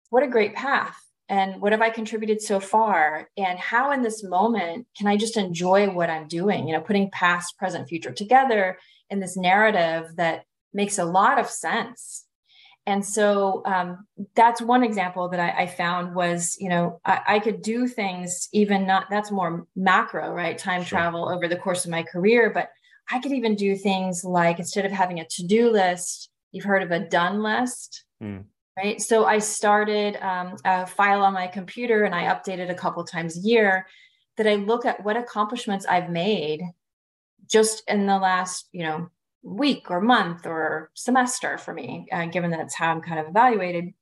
what 0.10 0.24
a 0.24 0.28
great 0.28 0.54
path. 0.54 0.96
And 1.28 1.60
what 1.60 1.72
have 1.72 1.82
I 1.82 1.90
contributed 1.90 2.42
so 2.42 2.60
far? 2.60 3.30
And 3.36 3.58
how 3.58 3.92
in 3.92 4.04
this 4.04 4.24
moment 4.24 4.86
can 4.96 5.08
I 5.08 5.18
just 5.18 5.38
enjoy 5.38 5.90
what 5.90 6.10
I'm 6.10 6.28
doing? 6.28 6.68
You 6.68 6.76
know, 6.76 6.82
putting 6.82 7.10
past, 7.10 7.58
present, 7.58 7.88
future 7.88 8.12
together 8.12 8.78
in 9.10 9.20
this 9.20 9.36
narrative 9.36 10.12
that 10.18 10.44
makes 10.72 11.00
a 11.00 11.06
lot 11.06 11.40
of 11.40 11.50
sense 11.50 12.26
and 12.88 13.04
so 13.04 13.64
um, 13.66 14.06
that's 14.36 14.62
one 14.62 14.84
example 14.84 15.30
that 15.30 15.40
I, 15.40 15.64
I, 15.64 15.68
found 15.68 16.14
was 16.16 16.56
you 16.60 16.70
know 16.70 17.00
I, 17.06 17.22
I, 17.28 17.40
could 17.40 17.62
do 17.62 17.88
things 17.88 18.48
even 18.54 18.86
not 18.86 19.08
that's 19.10 19.32
more 19.32 19.66
macro 19.76 20.32
right 20.32 20.58
time 20.58 20.82
sure. 20.82 21.00
travel 21.00 21.30
over 21.30 21.48
the 21.48 21.58
course 21.58 21.86
of 21.86 21.92
my 21.92 22.04
career 22.04 22.52
but 22.54 22.70
i 23.12 23.20
could 23.20 23.32
even 23.32 23.56
do 23.56 23.76
things 23.76 24.24
like 24.24 24.60
instead 24.60 24.86
of 24.86 24.92
having 24.92 25.20
a 25.20 25.26
to-do 25.26 25.72
list 25.72 26.30
you've 26.52 26.66
heard 26.66 26.84
of 26.84 26.92
a 26.92 27.00
done 27.00 27.42
list 27.42 28.06
mm. 28.22 28.44
Right 28.78 29.02
so 29.02 29.26
i 29.26 29.40
started 29.40 30.18
um, 30.18 30.56
a 30.66 30.86
file 30.86 31.22
on 31.22 31.34
my 31.34 31.48
computer 31.48 32.04
and 32.04 32.14
i 32.16 32.24
updated 32.24 32.70
a 32.70 32.76
couple 32.76 33.04
times 33.04 33.38
a 33.38 33.42
year 33.42 33.86
that 34.38 34.48
I 34.48 34.56
look 34.56 34.86
at 34.86 35.04
what 35.04 35.18
accomplishments 35.18 35.86
I've 35.86 36.10
made 36.10 36.62
just 37.50 37.84
in 37.88 38.06
the 38.06 38.18
last, 38.18 38.68
you 38.72 38.84
know, 38.84 39.10
week 39.44 39.90
or 39.90 40.02
month 40.02 40.46
or 40.46 40.90
semester 40.96 41.58
for 41.58 41.74
me, 41.74 42.08
uh, 42.12 42.26
given 42.26 42.52
that 42.52 42.60
it's 42.60 42.76
how 42.76 42.92
I'm 42.92 43.02
kind 43.02 43.20
of 43.20 43.28
evaluated. 43.28 43.94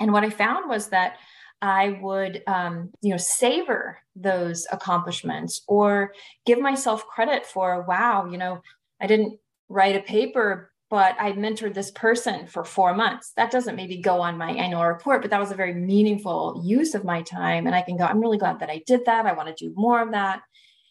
And 0.00 0.12
what 0.12 0.24
I 0.24 0.30
found 0.30 0.68
was 0.68 0.88
that 0.88 1.16
I 1.62 1.98
would, 2.02 2.42
um, 2.46 2.90
you 3.00 3.10
know, 3.10 3.16
savor 3.16 3.98
those 4.16 4.66
accomplishments 4.70 5.62
or 5.68 6.12
give 6.44 6.58
myself 6.58 7.06
credit 7.06 7.46
for, 7.46 7.82
wow, 7.82 8.26
you 8.26 8.36
know, 8.36 8.60
I 9.00 9.06
didn't 9.06 9.38
write 9.68 9.96
a 9.96 10.00
paper, 10.00 10.72
but 10.94 11.16
I 11.18 11.32
mentored 11.32 11.74
this 11.74 11.90
person 11.90 12.46
for 12.46 12.62
four 12.62 12.94
months. 12.94 13.32
That 13.36 13.50
doesn't 13.50 13.74
maybe 13.74 13.96
go 13.96 14.20
on 14.20 14.38
my 14.38 14.52
annual 14.52 14.86
report, 14.86 15.22
but 15.22 15.30
that 15.32 15.40
was 15.40 15.50
a 15.50 15.56
very 15.56 15.74
meaningful 15.74 16.62
use 16.64 16.94
of 16.94 17.02
my 17.02 17.20
time. 17.22 17.66
And 17.66 17.74
I 17.74 17.82
can 17.82 17.96
go, 17.96 18.04
I'm 18.04 18.20
really 18.20 18.38
glad 18.38 18.60
that 18.60 18.70
I 18.70 18.80
did 18.86 19.04
that. 19.06 19.26
I 19.26 19.32
want 19.32 19.48
to 19.48 19.54
do 19.56 19.74
more 19.74 20.00
of 20.00 20.12
that. 20.12 20.42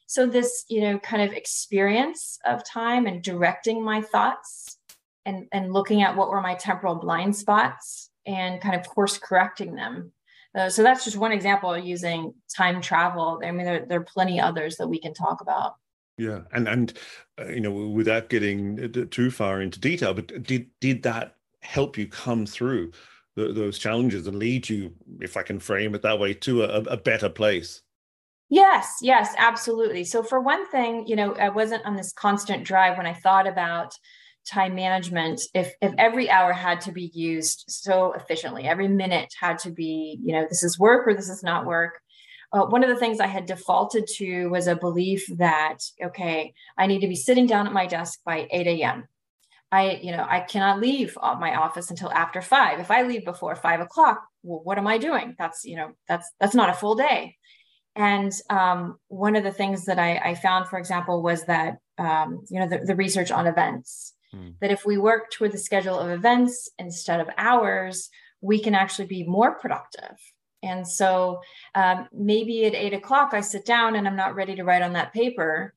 So 0.07 0.27
this, 0.27 0.65
you 0.67 0.81
know, 0.81 0.99
kind 0.99 1.21
of 1.23 1.31
experience 1.31 2.37
of 2.45 2.65
time 2.65 3.05
and 3.05 3.23
directing 3.23 3.81
my 3.81 4.01
thoughts 4.01 4.77
and, 5.25 5.47
and 5.53 5.71
looking 5.71 6.01
at 6.01 6.17
what 6.17 6.29
were 6.29 6.41
my 6.41 6.55
temporal 6.55 6.95
blind 6.95 7.33
spots 7.33 8.09
and 8.25 8.59
kind 8.59 8.75
of 8.75 8.85
course 8.85 9.17
correcting 9.17 9.73
them. 9.73 10.11
Uh, 10.53 10.69
so 10.69 10.83
that's 10.83 11.05
just 11.05 11.15
one 11.15 11.31
example 11.31 11.77
using 11.77 12.33
time 12.53 12.81
travel. 12.81 13.41
I 13.41 13.51
mean, 13.51 13.65
there, 13.65 13.85
there 13.87 14.01
are 14.01 14.03
plenty 14.03 14.41
others 14.41 14.75
that 14.75 14.89
we 14.89 14.99
can 14.99 15.13
talk 15.13 15.39
about. 15.39 15.75
Yeah, 16.17 16.41
and 16.51 16.67
and 16.67 16.93
uh, 17.39 17.47
you 17.47 17.59
know, 17.59 17.71
without 17.71 18.29
getting 18.29 18.91
too 19.09 19.31
far 19.31 19.61
into 19.61 19.79
detail, 19.79 20.13
but 20.13 20.43
did 20.43 20.67
did 20.79 21.03
that 21.03 21.37
help 21.61 21.97
you 21.97 22.07
come 22.07 22.45
through 22.45 22.91
the, 23.35 23.51
those 23.51 23.79
challenges 23.79 24.27
and 24.27 24.37
lead 24.37 24.69
you, 24.69 24.93
if 25.21 25.37
I 25.37 25.43
can 25.43 25.59
frame 25.59 25.95
it 25.95 26.01
that 26.03 26.19
way, 26.19 26.33
to 26.35 26.63
a, 26.63 26.81
a 26.81 26.97
better 26.97 27.29
place? 27.29 27.81
Yes, 28.49 28.97
yes, 29.01 29.33
absolutely. 29.37 30.03
So 30.03 30.21
for 30.21 30.39
one 30.39 30.69
thing, 30.69 31.07
you 31.07 31.15
know, 31.15 31.33
I 31.33 31.49
wasn't 31.49 31.85
on 31.85 31.95
this 31.95 32.13
constant 32.13 32.63
drive 32.63 32.97
when 32.97 33.07
I 33.07 33.13
thought 33.13 33.47
about 33.47 33.95
time 34.45 34.75
management 34.75 35.41
if 35.53 35.73
if 35.81 35.93
every 35.97 36.29
hour 36.29 36.51
had 36.51 36.81
to 36.81 36.91
be 36.91 37.09
used 37.13 37.63
so 37.69 38.11
efficiently 38.13 38.65
every 38.65 38.89
minute 38.89 39.33
had 39.39 39.57
to 39.57 39.71
be 39.71 40.19
you 40.21 40.33
know 40.33 40.45
this 40.49 40.63
is 40.63 40.77
work 40.77 41.07
or 41.07 41.13
this 41.13 41.29
is 41.29 41.43
not 41.43 41.65
work 41.65 42.01
uh, 42.53 42.65
one 42.65 42.83
of 42.83 42.89
the 42.89 42.95
things 42.95 43.19
i 43.19 43.27
had 43.27 43.45
defaulted 43.45 44.07
to 44.07 44.47
was 44.47 44.67
a 44.67 44.75
belief 44.75 45.25
that 45.37 45.79
okay 46.03 46.53
i 46.77 46.87
need 46.87 47.01
to 47.01 47.07
be 47.07 47.15
sitting 47.15 47.45
down 47.45 47.67
at 47.67 47.73
my 47.73 47.85
desk 47.85 48.19
by 48.25 48.47
8 48.51 48.67
a.m 48.67 49.07
i 49.71 49.99
you 50.01 50.11
know 50.11 50.25
i 50.29 50.39
cannot 50.39 50.79
leave 50.79 51.17
my 51.39 51.55
office 51.55 51.89
until 51.89 52.11
after 52.11 52.41
five 52.41 52.79
if 52.79 52.91
i 52.91 53.03
leave 53.03 53.25
before 53.25 53.55
five 53.55 53.79
o'clock 53.79 54.25
well 54.43 54.61
what 54.63 54.77
am 54.77 54.87
i 54.87 54.97
doing 54.97 55.35
that's 55.37 55.65
you 55.65 55.75
know 55.75 55.91
that's 56.07 56.31
that's 56.39 56.55
not 56.55 56.69
a 56.69 56.73
full 56.73 56.95
day 56.95 57.35
and 57.95 58.31
um, 58.49 58.97
one 59.07 59.35
of 59.35 59.43
the 59.43 59.51
things 59.51 59.85
that 59.85 59.99
I, 59.99 60.17
I, 60.17 60.35
found, 60.35 60.67
for 60.67 60.79
example, 60.79 61.21
was 61.21 61.45
that 61.45 61.77
um, 61.99 62.43
you 62.49 62.59
know 62.59 62.67
the, 62.67 62.79
the, 62.79 62.95
research 62.95 63.29
on 63.29 63.45
events 63.45 64.13
mm. 64.33 64.55
that 64.61 64.71
if 64.71 64.83
we 64.83 64.97
work 64.97 65.29
toward 65.29 65.51
the 65.51 65.59
schedule 65.59 65.99
of 65.99 66.09
events 66.09 66.71
instead 66.79 67.19
of 67.19 67.29
hours, 67.37 68.09
we 68.41 68.59
can 68.59 68.73
actually 68.73 69.05
be 69.05 69.23
more 69.25 69.59
productive. 69.59 70.17
And 70.63 70.87
so 70.87 71.41
um, 71.75 72.07
maybe 72.11 72.65
at 72.65 72.73
eight 72.73 72.93
o'clock, 72.93 73.33
I 73.33 73.41
sit 73.41 73.65
down 73.65 73.95
and 73.95 74.07
I'm 74.07 74.15
not 74.15 74.35
ready 74.35 74.55
to 74.55 74.63
write 74.63 74.81
on 74.81 74.93
that 74.93 75.13
paper. 75.13 75.73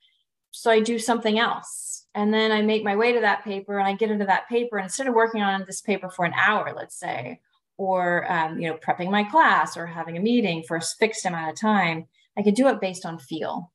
So 0.53 0.71
I 0.71 0.81
do 0.81 0.99
something 0.99 1.39
else. 1.39 2.07
And 2.15 2.33
then 2.33 2.51
I 2.51 2.63
make 2.63 2.83
my 2.83 2.97
way 2.97 3.13
to 3.13 3.21
that 3.21 3.45
paper 3.45 3.79
and 3.79 3.87
I 3.87 3.95
get 3.95 4.11
into 4.11 4.25
that 4.25 4.49
paper. 4.49 4.79
And 4.79 4.85
instead 4.85 5.07
of 5.07 5.15
working 5.15 5.43
on 5.43 5.65
this 5.67 5.83
paper 5.83 6.09
for 6.09 6.25
an 6.25 6.33
hour, 6.35 6.73
let's 6.75 6.99
say, 6.99 7.41
or 7.77 8.31
um, 8.33 8.59
you 8.59 8.69
know, 8.69 8.79
prepping 8.79 9.11
my 9.11 9.25
class 9.25 9.77
or 9.77 9.87
having 9.87 10.17
a 10.17 10.21
meeting 10.21 10.63
for 10.67 10.79
a 10.79 10.81
fixed 10.81 11.27
amount 11.27 11.51
of 11.51 11.61
time, 11.61 12.07
I 12.39 12.43
can 12.43 12.55
do 12.55 12.69
it 12.69 12.81
based 12.81 13.05
on 13.05 13.19
feel. 13.19 13.71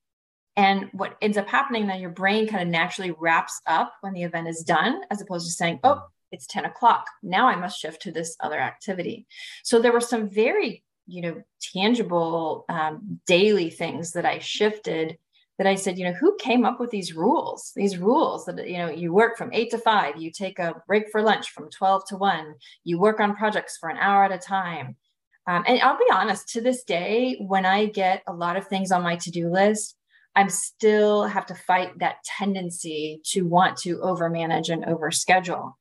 And 0.55 0.89
what 0.91 1.17
ends 1.21 1.37
up 1.37 1.47
happening 1.47 1.87
then 1.87 2.01
your 2.01 2.09
brain 2.09 2.47
kind 2.47 2.63
of 2.63 2.69
naturally 2.69 3.11
wraps 3.11 3.61
up 3.67 3.93
when 4.01 4.13
the 4.13 4.23
event 4.23 4.47
is 4.47 4.63
done, 4.63 5.01
as 5.09 5.21
opposed 5.21 5.45
to 5.45 5.51
saying, 5.51 5.79
oh, 5.83 6.01
it's 6.31 6.47
10 6.47 6.65
o'clock. 6.65 7.05
Now 7.21 7.47
I 7.47 7.55
must 7.55 7.79
shift 7.79 8.01
to 8.03 8.11
this 8.11 8.35
other 8.39 8.59
activity. 8.59 9.27
So 9.63 9.79
there 9.79 9.91
were 9.91 10.01
some 10.01 10.29
very, 10.29 10.83
you 11.07 11.21
know, 11.21 11.43
tangible 11.73 12.65
um, 12.69 13.19
daily 13.25 13.69
things 13.69 14.11
that 14.11 14.25
I 14.25 14.39
shifted 14.39 15.17
that 15.57 15.67
I 15.67 15.75
said, 15.75 15.99
you 15.99 16.05
know, 16.05 16.13
who 16.13 16.35
came 16.39 16.65
up 16.65 16.79
with 16.79 16.89
these 16.89 17.13
rules? 17.13 17.71
These 17.75 17.97
rules 17.97 18.45
that, 18.45 18.67
you 18.67 18.79
know, 18.79 18.89
you 18.89 19.13
work 19.13 19.37
from 19.37 19.53
eight 19.53 19.69
to 19.71 19.77
five, 19.77 20.17
you 20.17 20.31
take 20.31 20.57
a 20.57 20.81
break 20.87 21.09
for 21.11 21.21
lunch 21.21 21.51
from 21.51 21.69
12 21.69 22.05
to 22.07 22.17
one, 22.17 22.55
you 22.83 22.97
work 22.97 23.19
on 23.19 23.35
projects 23.35 23.77
for 23.77 23.89
an 23.89 23.97
hour 23.97 24.23
at 24.23 24.31
a 24.31 24.39
time. 24.39 24.95
Um, 25.47 25.63
and 25.67 25.79
I'll 25.81 25.97
be 25.97 26.05
honest, 26.11 26.49
to 26.49 26.61
this 26.61 26.83
day, 26.83 27.37
when 27.41 27.65
I 27.65 27.85
get 27.85 28.23
a 28.27 28.33
lot 28.33 28.57
of 28.57 28.67
things 28.67 28.91
on 28.91 29.03
my 29.03 29.17
to 29.17 29.31
do 29.31 29.49
list, 29.49 29.97
I'm 30.35 30.49
still 30.49 31.25
have 31.25 31.45
to 31.47 31.55
fight 31.55 31.99
that 31.99 32.23
tendency 32.23 33.21
to 33.25 33.41
want 33.41 33.77
to 33.79 33.97
overmanage 33.97 34.69
and 34.69 34.85
overschedule. 34.85 35.73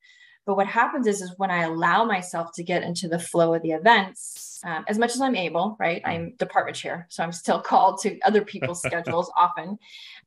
But 0.50 0.56
what 0.56 0.66
happens 0.66 1.06
is, 1.06 1.22
is 1.22 1.32
when 1.36 1.52
I 1.52 1.62
allow 1.62 2.04
myself 2.04 2.50
to 2.54 2.64
get 2.64 2.82
into 2.82 3.06
the 3.06 3.20
flow 3.20 3.54
of 3.54 3.62
the 3.62 3.70
events, 3.70 4.58
um, 4.64 4.84
as 4.88 4.98
much 4.98 5.14
as 5.14 5.20
I'm 5.20 5.36
able, 5.36 5.76
right? 5.78 6.02
I'm 6.04 6.34
department 6.40 6.76
chair, 6.76 7.06
so 7.08 7.22
I'm 7.22 7.30
still 7.30 7.60
called 7.70 8.00
to 8.00 8.18
other 8.22 8.44
people's 8.44 8.82
schedules 8.82 9.30
often. 9.36 9.78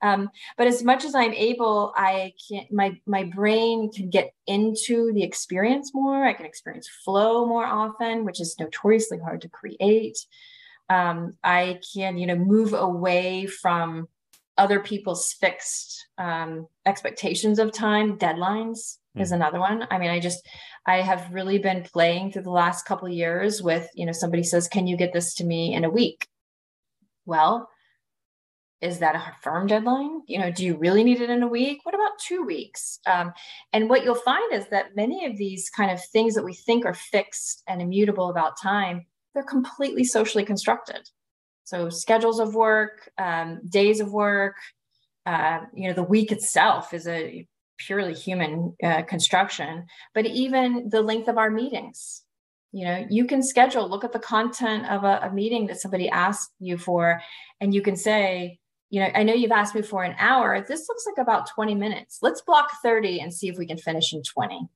Um, 0.01 0.29
but 0.55 0.67
as 0.67 0.81
much 0.81 1.03
as 1.03 1.13
I'm 1.13 1.33
able, 1.33 1.93
I 1.97 2.31
can 2.47 2.67
my 2.71 2.97
my 3.05 3.25
brain 3.25 3.91
can 3.91 4.09
get 4.09 4.33
into 4.47 5.11
the 5.11 5.23
experience 5.23 5.93
more. 5.93 6.23
I 6.23 6.31
can 6.31 6.45
experience 6.45 6.87
flow 7.03 7.45
more 7.45 7.65
often, 7.65 8.23
which 8.23 8.39
is 8.39 8.55
notoriously 8.57 9.19
hard 9.19 9.41
to 9.41 9.49
create. 9.49 10.25
Um, 10.87 11.33
I 11.43 11.81
can, 11.93 12.17
you 12.17 12.27
know, 12.27 12.37
move 12.37 12.71
away 12.71 13.45
from 13.47 14.07
other 14.57 14.79
people's 14.79 15.33
fixed 15.33 16.07
um, 16.17 16.67
expectations 16.85 17.59
of 17.59 17.71
time 17.71 18.17
deadlines 18.17 18.97
mm. 19.17 19.21
is 19.21 19.31
another 19.31 19.59
one. 19.59 19.87
I 19.89 19.97
mean 19.97 20.09
i 20.09 20.19
just 20.19 20.47
i 20.85 20.97
have 20.97 21.31
really 21.31 21.57
been 21.57 21.83
playing 21.83 22.31
through 22.31 22.43
the 22.43 22.51
last 22.51 22.85
couple 22.85 23.07
of 23.07 23.13
years 23.13 23.61
with 23.61 23.89
you 23.95 24.05
know 24.05 24.11
somebody 24.11 24.43
says 24.43 24.67
can 24.67 24.87
you 24.87 24.97
get 24.97 25.13
this 25.13 25.33
to 25.35 25.43
me 25.43 25.73
in 25.73 25.83
a 25.83 25.89
week? 25.89 26.27
Well 27.25 27.69
is 28.81 28.99
that 28.99 29.15
a 29.15 29.33
firm 29.41 29.65
deadline? 29.67 30.21
You 30.27 30.39
know 30.39 30.51
do 30.51 30.65
you 30.65 30.77
really 30.77 31.03
need 31.03 31.21
it 31.21 31.29
in 31.29 31.43
a 31.43 31.47
week? 31.47 31.79
What 31.83 31.95
about 31.95 32.19
two 32.19 32.43
weeks? 32.43 32.99
Um, 33.07 33.33
and 33.71 33.89
what 33.89 34.03
you'll 34.03 34.15
find 34.15 34.53
is 34.53 34.67
that 34.69 34.95
many 34.95 35.25
of 35.25 35.37
these 35.37 35.69
kind 35.69 35.89
of 35.91 36.03
things 36.05 36.35
that 36.35 36.45
we 36.45 36.53
think 36.53 36.85
are 36.85 36.93
fixed 36.93 37.63
and 37.67 37.81
immutable 37.81 38.29
about 38.29 38.61
time 38.61 39.05
they're 39.33 39.43
completely 39.43 40.03
socially 40.03 40.45
constructed 40.45 41.09
so 41.63 41.89
schedules 41.89 42.39
of 42.39 42.55
work, 42.55 43.09
um, 43.17 43.61
days 43.67 43.99
of 43.99 44.11
work, 44.11 44.55
uh, 45.25 45.61
you 45.73 45.87
know, 45.87 45.93
the 45.93 46.03
week 46.03 46.31
itself 46.31 46.93
is 46.93 47.07
a 47.07 47.47
purely 47.77 48.13
human 48.13 48.75
uh, 48.83 49.01
construction, 49.03 49.85
but 50.13 50.25
even 50.25 50.89
the 50.89 51.01
length 51.01 51.27
of 51.27 51.37
our 51.37 51.49
meetings. 51.49 52.23
You 52.71 52.85
know, 52.85 53.05
you 53.09 53.25
can 53.25 53.43
schedule, 53.43 53.87
look 53.87 54.03
at 54.03 54.13
the 54.13 54.19
content 54.19 54.89
of 54.89 55.03
a, 55.03 55.19
a 55.23 55.31
meeting 55.31 55.67
that 55.67 55.79
somebody 55.79 56.09
asked 56.09 56.51
you 56.59 56.77
for, 56.77 57.21
and 57.61 57.73
you 57.73 57.81
can 57.81 57.95
say, 57.95 58.59
you 58.89 58.99
know, 58.99 59.09
I 59.13 59.23
know 59.23 59.33
you've 59.33 59.51
asked 59.51 59.75
me 59.75 59.83
for 59.83 60.03
an 60.03 60.15
hour. 60.17 60.63
This 60.67 60.87
looks 60.89 61.05
like 61.05 61.21
about 61.21 61.49
20 61.49 61.75
minutes. 61.75 62.19
Let's 62.21 62.41
block 62.41 62.69
30 62.83 63.21
and 63.21 63.33
see 63.33 63.47
if 63.47 63.57
we 63.57 63.67
can 63.67 63.77
finish 63.77 64.13
in 64.13 64.23
20. 64.23 64.67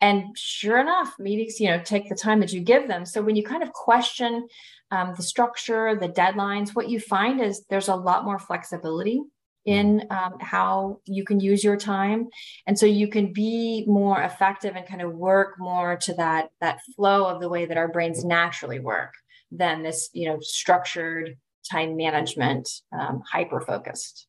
And 0.00 0.36
sure 0.36 0.78
enough, 0.78 1.14
meetings, 1.18 1.60
you 1.60 1.68
know, 1.68 1.80
take 1.82 2.08
the 2.08 2.14
time 2.14 2.40
that 2.40 2.52
you 2.52 2.60
give 2.60 2.88
them. 2.88 3.04
So 3.04 3.22
when 3.22 3.36
you 3.36 3.44
kind 3.44 3.62
of 3.62 3.72
question 3.72 4.48
um, 4.90 5.14
the 5.16 5.22
structure, 5.22 5.94
the 5.94 6.08
deadlines, 6.08 6.70
what 6.74 6.88
you 6.88 6.98
find 6.98 7.40
is 7.40 7.64
there's 7.68 7.88
a 7.88 7.94
lot 7.94 8.24
more 8.24 8.38
flexibility 8.38 9.20
in 9.66 10.06
um, 10.10 10.38
how 10.40 11.00
you 11.04 11.22
can 11.22 11.38
use 11.38 11.62
your 11.62 11.76
time. 11.76 12.28
And 12.66 12.78
so 12.78 12.86
you 12.86 13.08
can 13.08 13.32
be 13.32 13.84
more 13.86 14.22
effective 14.22 14.74
and 14.74 14.86
kind 14.86 15.02
of 15.02 15.12
work 15.14 15.56
more 15.58 15.96
to 15.98 16.14
that 16.14 16.48
that 16.60 16.80
flow 16.96 17.26
of 17.26 17.40
the 17.40 17.48
way 17.48 17.66
that 17.66 17.76
our 17.76 17.88
brains 17.88 18.24
naturally 18.24 18.80
work 18.80 19.12
than 19.50 19.82
this 19.82 20.10
you 20.12 20.28
know 20.28 20.38
structured 20.40 21.36
time 21.70 21.96
management 21.96 22.68
um, 22.98 23.22
hyper 23.30 23.60
focused 23.60 24.26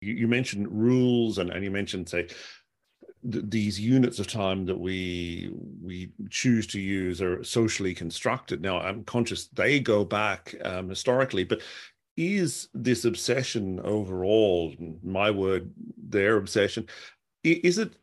you, 0.00 0.14
you 0.14 0.28
mentioned 0.28 0.68
rules 0.70 1.38
and, 1.38 1.50
and 1.50 1.64
you 1.64 1.70
mentioned 1.70 2.08
say 2.08 2.28
these 3.24 3.78
units 3.78 4.18
of 4.18 4.26
time 4.26 4.66
that 4.66 4.78
we 4.78 5.50
we 5.80 6.12
choose 6.30 6.66
to 6.68 6.80
use 6.80 7.22
are 7.22 7.42
socially 7.44 7.94
constructed. 7.94 8.60
Now, 8.60 8.80
I'm 8.80 9.04
conscious 9.04 9.46
they 9.48 9.80
go 9.80 10.04
back 10.04 10.54
um, 10.64 10.88
historically, 10.88 11.44
but 11.44 11.62
is 12.16 12.68
this 12.74 13.04
obsession 13.04 13.80
overall, 13.80 14.74
my 15.02 15.30
word, 15.30 15.72
their 15.96 16.36
obsession, 16.36 16.86
is 17.44 17.78
it 17.78 17.94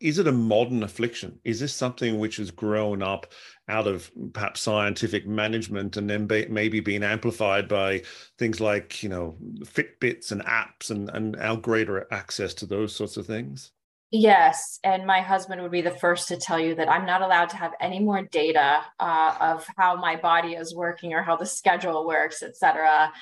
is 0.00 0.18
it 0.18 0.28
a 0.28 0.32
modern 0.32 0.84
affliction? 0.84 1.40
Is 1.44 1.58
this 1.58 1.74
something 1.74 2.18
which 2.20 2.36
has 2.36 2.52
grown 2.52 3.02
up 3.02 3.32
out 3.68 3.88
of 3.88 4.10
perhaps 4.32 4.60
scientific 4.60 5.26
management 5.26 5.96
and 5.96 6.08
then 6.08 6.26
be, 6.26 6.46
maybe 6.48 6.78
being 6.78 7.02
amplified 7.02 7.68
by 7.68 8.02
things 8.38 8.60
like 8.60 9.02
you 9.02 9.08
know 9.08 9.36
Fitbits 9.60 10.32
and 10.32 10.44
apps 10.44 10.90
and 10.90 11.10
and 11.10 11.36
our 11.36 11.56
greater 11.56 12.06
access 12.12 12.54
to 12.54 12.66
those 12.66 12.94
sorts 12.94 13.16
of 13.16 13.26
things? 13.26 13.72
Yes, 14.10 14.80
and 14.84 15.06
my 15.06 15.20
husband 15.20 15.60
would 15.60 15.70
be 15.70 15.82
the 15.82 15.90
first 15.90 16.28
to 16.28 16.38
tell 16.38 16.58
you 16.58 16.74
that 16.76 16.88
I'm 16.88 17.04
not 17.04 17.20
allowed 17.20 17.50
to 17.50 17.58
have 17.58 17.72
any 17.78 18.00
more 18.00 18.22
data 18.22 18.80
uh, 18.98 19.34
of 19.38 19.66
how 19.76 19.96
my 19.96 20.16
body 20.16 20.54
is 20.54 20.74
working 20.74 21.12
or 21.12 21.22
how 21.22 21.36
the 21.36 21.44
schedule 21.44 22.06
works, 22.06 22.42
etc. 22.42 23.12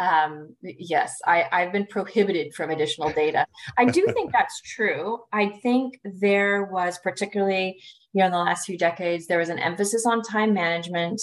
Um, 0.00 0.56
yes, 0.62 1.14
I, 1.24 1.44
I've 1.52 1.70
been 1.70 1.86
prohibited 1.86 2.54
from 2.54 2.70
additional 2.70 3.12
data. 3.12 3.46
I 3.78 3.84
do 3.84 4.04
think 4.12 4.32
that's 4.32 4.60
true. 4.62 5.20
I 5.32 5.48
think 5.62 6.00
there 6.02 6.64
was 6.64 6.98
particularly, 6.98 7.80
you 8.12 8.20
know, 8.20 8.26
in 8.26 8.32
the 8.32 8.38
last 8.38 8.66
few 8.66 8.76
decades, 8.76 9.28
there 9.28 9.38
was 9.38 9.48
an 9.48 9.60
emphasis 9.60 10.06
on 10.06 10.22
time 10.22 10.52
management 10.52 11.22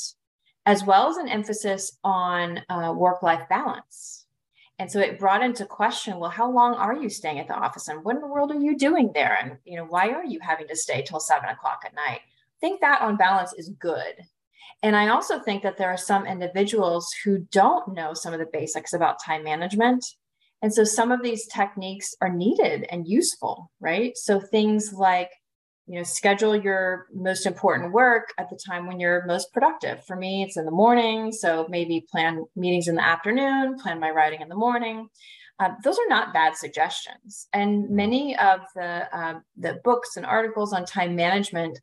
as 0.66 0.84
well 0.86 1.10
as 1.10 1.18
an 1.18 1.28
emphasis 1.28 1.98
on 2.04 2.62
uh, 2.70 2.94
work-life 2.96 3.50
balance. 3.50 4.19
And 4.80 4.90
so 4.90 5.00
it 5.00 5.20
brought 5.20 5.44
into 5.44 5.66
question, 5.66 6.20
well, 6.20 6.30
how 6.30 6.50
long 6.50 6.74
are 6.74 6.96
you 6.96 7.10
staying 7.10 7.40
at 7.40 7.48
the 7.48 7.54
office 7.54 7.90
and 7.90 8.04
what 8.04 8.16
in 8.16 8.22
the 8.22 8.28
world 8.28 8.52
are 8.52 8.60
you 8.60 8.78
doing 8.78 9.12
there? 9.14 9.38
And, 9.42 9.58
you 9.66 9.76
know, 9.78 9.86
why 9.86 10.10
are 10.10 10.24
you 10.24 10.40
having 10.42 10.68
to 10.70 10.76
stay 10.76 11.02
till 11.02 11.20
seven 11.20 11.50
o'clock 11.50 11.84
at 11.86 11.94
night? 11.94 12.22
I 12.22 12.60
think 12.62 12.82
that 12.82 13.02
on 13.02 13.18
balance 13.18 13.54
is 13.54 13.70
good 13.78 14.26
and 14.82 14.96
I 14.96 15.10
also 15.10 15.40
think 15.40 15.64
that 15.64 15.78
there 15.78 15.90
are 15.90 15.98
some 15.98 16.26
individuals 16.26 17.08
who 17.24 17.40
don't 17.52 17.94
know 17.94 18.14
some 18.14 18.34
of 18.34 18.40
the 18.40 18.50
basics 18.52 18.94
about 18.94 19.24
time 19.24 19.44
management. 19.44 20.06
And 20.62 20.74
so 20.74 20.84
some 20.84 21.12
of 21.12 21.22
these 21.22 21.48
techniques 21.48 22.16
are 22.22 22.34
needed 22.34 22.86
and 22.90 23.08
useful, 23.08 23.72
right? 23.80 24.18
So 24.18 24.40
things 24.40 24.94
like, 24.94 25.32
you 25.90 25.98
know, 25.98 26.04
schedule 26.04 26.56
your 26.56 27.08
most 27.12 27.48
important 27.48 27.92
work 27.92 28.32
at 28.38 28.48
the 28.50 28.60
time 28.68 28.86
when 28.86 29.00
you're 29.00 29.26
most 29.26 29.52
productive. 29.52 30.06
For 30.06 30.16
me, 30.16 30.44
it's 30.44 30.56
in 30.56 30.66
the 30.66 30.72
morning. 30.72 31.32
So 31.32 31.66
maybe 31.68 32.06
plan 32.12 32.46
meetings 32.56 32.88
in 32.88 32.94
the 32.94 33.04
afternoon, 33.04 33.80
plan 33.80 34.00
my 34.00 34.12
writing 34.12 34.42
in 34.42 34.50
the 34.50 34.56
morning. 34.56 35.10
Uh, 35.60 35.72
those 35.84 35.98
are 35.98 36.08
not 36.08 36.32
bad 36.32 36.56
suggestions. 36.56 37.48
And 37.54 37.90
many 37.90 38.38
of 38.38 38.62
the, 38.76 39.18
uh, 39.18 39.40
the 39.58 39.82
books 39.84 40.16
and 40.16 40.28
articles 40.28 40.74
on 40.74 40.86
time 40.86 41.16
management 41.16 41.80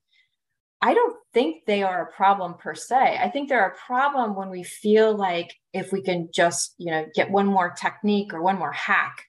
I 0.82 0.92
don't 0.92 1.16
think 1.32 1.64
they 1.64 1.82
are 1.82 2.02
a 2.02 2.12
problem 2.12 2.54
per 2.54 2.74
se. 2.74 3.18
I 3.18 3.30
think 3.30 3.48
they're 3.48 3.66
a 3.66 3.86
problem 3.86 4.36
when 4.36 4.50
we 4.50 4.62
feel 4.62 5.16
like 5.16 5.54
if 5.72 5.90
we 5.90 6.02
can 6.02 6.28
just, 6.34 6.74
you 6.76 6.92
know, 6.92 7.06
get 7.14 7.30
one 7.30 7.46
more 7.46 7.70
technique 7.70 8.34
or 8.34 8.42
one 8.42 8.58
more 8.58 8.72
hack, 8.72 9.24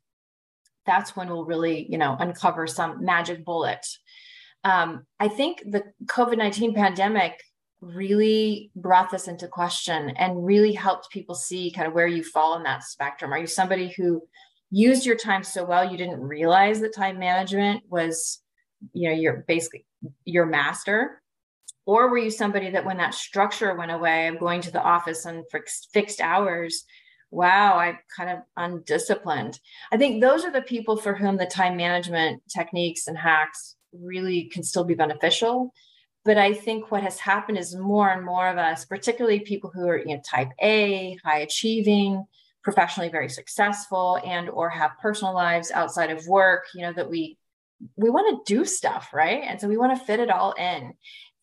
that's 0.85 1.15
when 1.15 1.29
we'll 1.29 1.45
really, 1.45 1.87
you 1.89 1.97
know, 1.97 2.17
uncover 2.19 2.67
some 2.67 3.03
magic 3.03 3.45
bullet. 3.45 3.85
Um, 4.67 5.05
I 5.21 5.29
think 5.29 5.63
the 5.65 5.81
COVID 6.07 6.37
19 6.37 6.73
pandemic 6.73 7.41
really 7.79 8.69
brought 8.75 9.09
this 9.09 9.29
into 9.29 9.47
question 9.47 10.09
and 10.17 10.45
really 10.45 10.73
helped 10.73 11.09
people 11.09 11.35
see 11.35 11.71
kind 11.71 11.87
of 11.87 11.93
where 11.93 12.07
you 12.07 12.21
fall 12.21 12.57
in 12.57 12.63
that 12.63 12.83
spectrum. 12.83 13.31
Are 13.31 13.37
you 13.37 13.47
somebody 13.47 13.93
who 13.95 14.21
used 14.69 15.05
your 15.05 15.15
time 15.15 15.43
so 15.45 15.63
well 15.63 15.89
you 15.89 15.97
didn't 15.97 16.19
realize 16.19 16.81
that 16.81 16.93
time 16.93 17.17
management 17.17 17.83
was, 17.87 18.41
you 18.91 19.07
know, 19.07 19.15
your 19.15 19.45
basically 19.47 19.85
your 20.25 20.45
master? 20.45 21.21
Or 21.85 22.09
were 22.09 22.17
you 22.17 22.29
somebody 22.29 22.69
that 22.71 22.83
when 22.83 22.97
that 22.97 23.13
structure 23.13 23.73
went 23.73 23.91
away 23.91 24.27
of 24.27 24.37
going 24.37 24.59
to 24.61 24.71
the 24.71 24.83
office 24.83 25.25
on 25.25 25.45
fixed, 25.49 25.87
fixed 25.93 26.19
hours, 26.19 26.83
wow, 27.31 27.77
I'm 27.77 27.99
kind 28.13 28.31
of 28.31 28.39
undisciplined? 28.57 29.61
I 29.93 29.97
think 29.97 30.19
those 30.19 30.43
are 30.43 30.51
the 30.51 30.61
people 30.61 30.97
for 30.97 31.15
whom 31.15 31.37
the 31.37 31.45
time 31.45 31.77
management 31.77 32.43
techniques 32.53 33.07
and 33.07 33.17
hacks 33.17 33.76
really 33.93 34.45
can 34.45 34.63
still 34.63 34.83
be 34.83 34.95
beneficial. 34.95 35.73
But 36.25 36.37
I 36.37 36.53
think 36.53 36.91
what 36.91 37.03
has 37.03 37.19
happened 37.19 37.57
is 37.57 37.75
more 37.75 38.09
and 38.09 38.25
more 38.25 38.47
of 38.47 38.57
us, 38.57 38.85
particularly 38.85 39.39
people 39.39 39.71
who 39.73 39.87
are 39.87 39.97
you 39.97 40.15
know, 40.15 40.21
type 40.25 40.49
A, 40.59 41.17
high 41.23 41.39
achieving, 41.39 42.25
professionally 42.67 43.07
very 43.07 43.29
successful 43.29 44.19
and 44.25 44.49
or 44.49 44.69
have 44.69 44.91
personal 45.01 45.33
lives 45.33 45.71
outside 45.71 46.11
of 46.11 46.27
work 46.27 46.65
you 46.75 46.81
know 46.81 46.91
that 46.91 47.09
we 47.09 47.37
we 47.95 48.09
want 48.09 48.45
to 48.45 48.53
do 48.53 48.65
stuff 48.65 49.11
right 49.13 49.41
and 49.45 49.61
so 49.61 49.69
we 49.69 49.77
want 49.77 49.97
to 49.97 50.05
fit 50.05 50.19
it 50.19 50.29
all 50.29 50.51
in 50.51 50.91